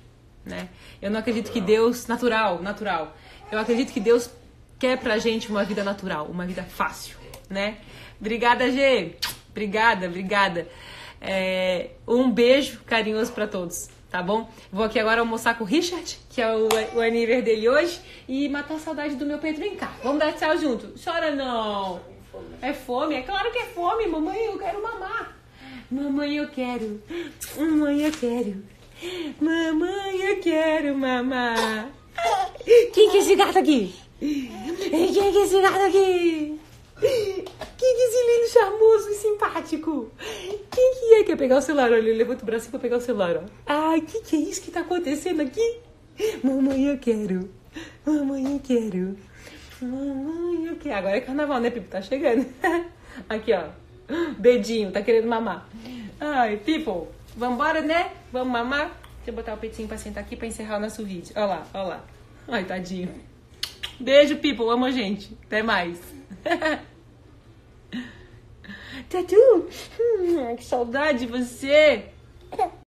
[0.44, 0.70] né?
[1.02, 3.16] Eu não acredito que Deus natural, natural.
[3.52, 4.30] Eu acredito que Deus
[4.78, 7.18] quer pra gente uma vida natural, uma vida fácil,
[7.50, 7.78] né?
[8.20, 9.12] Obrigada, Gê.
[9.50, 10.68] Obrigada, obrigada.
[11.22, 14.50] É, um beijo carinhoso para todos, tá bom?
[14.72, 18.50] Vou aqui agora almoçar com o Richard, que é o, o aniversário dele hoje, e
[18.50, 19.62] matar a saudade do meu Pedro.
[19.62, 20.94] Vem cá, vamos dar tchau junto.
[21.02, 22.00] Chora não.
[22.62, 23.16] É fome?
[23.16, 25.38] É claro que é fome, mamãe, eu quero mamar.
[25.90, 27.02] Mamãe, eu quero.
[27.58, 28.64] Mamãe, eu quero.
[29.40, 31.90] Mamãe, eu quero mamar.
[32.94, 33.96] Quem que é esse gato aqui?
[34.20, 36.60] Quem que é esse gato aqui?
[37.00, 40.12] Que lindo, charmoso e simpático.
[40.72, 41.24] Quem que é?
[41.24, 41.92] Quer pegar o celular?
[41.92, 43.44] Olha, ele levanta o bracinho pra pegar o celular, ó.
[43.66, 45.80] Ai, que que é isso que tá acontecendo aqui?
[46.44, 47.50] Mamãe, eu quero.
[48.06, 49.18] Mamãe, eu quero.
[49.82, 50.96] Mamãe, eu quero.
[50.96, 51.88] Agora é carnaval, né, Pipo?
[51.90, 52.46] Tá chegando.
[53.28, 53.70] Aqui, ó.
[54.38, 55.68] Dedinho, tá querendo mamar.
[56.20, 58.12] Ai, Pipo, vambora, né?
[58.32, 59.00] Vamos mamar?
[59.18, 61.34] Deixa eu botar o peitinho pra sentar aqui pra encerrar o nosso vídeo.
[61.36, 62.06] Olha lá, olha lá.
[62.48, 63.10] Ai, tadinho.
[64.00, 64.70] Beijo, People.
[64.70, 65.36] Amo a gente.
[65.46, 66.00] Até mais.
[69.10, 69.36] Tatu,
[70.00, 72.10] hum, que saudade de você.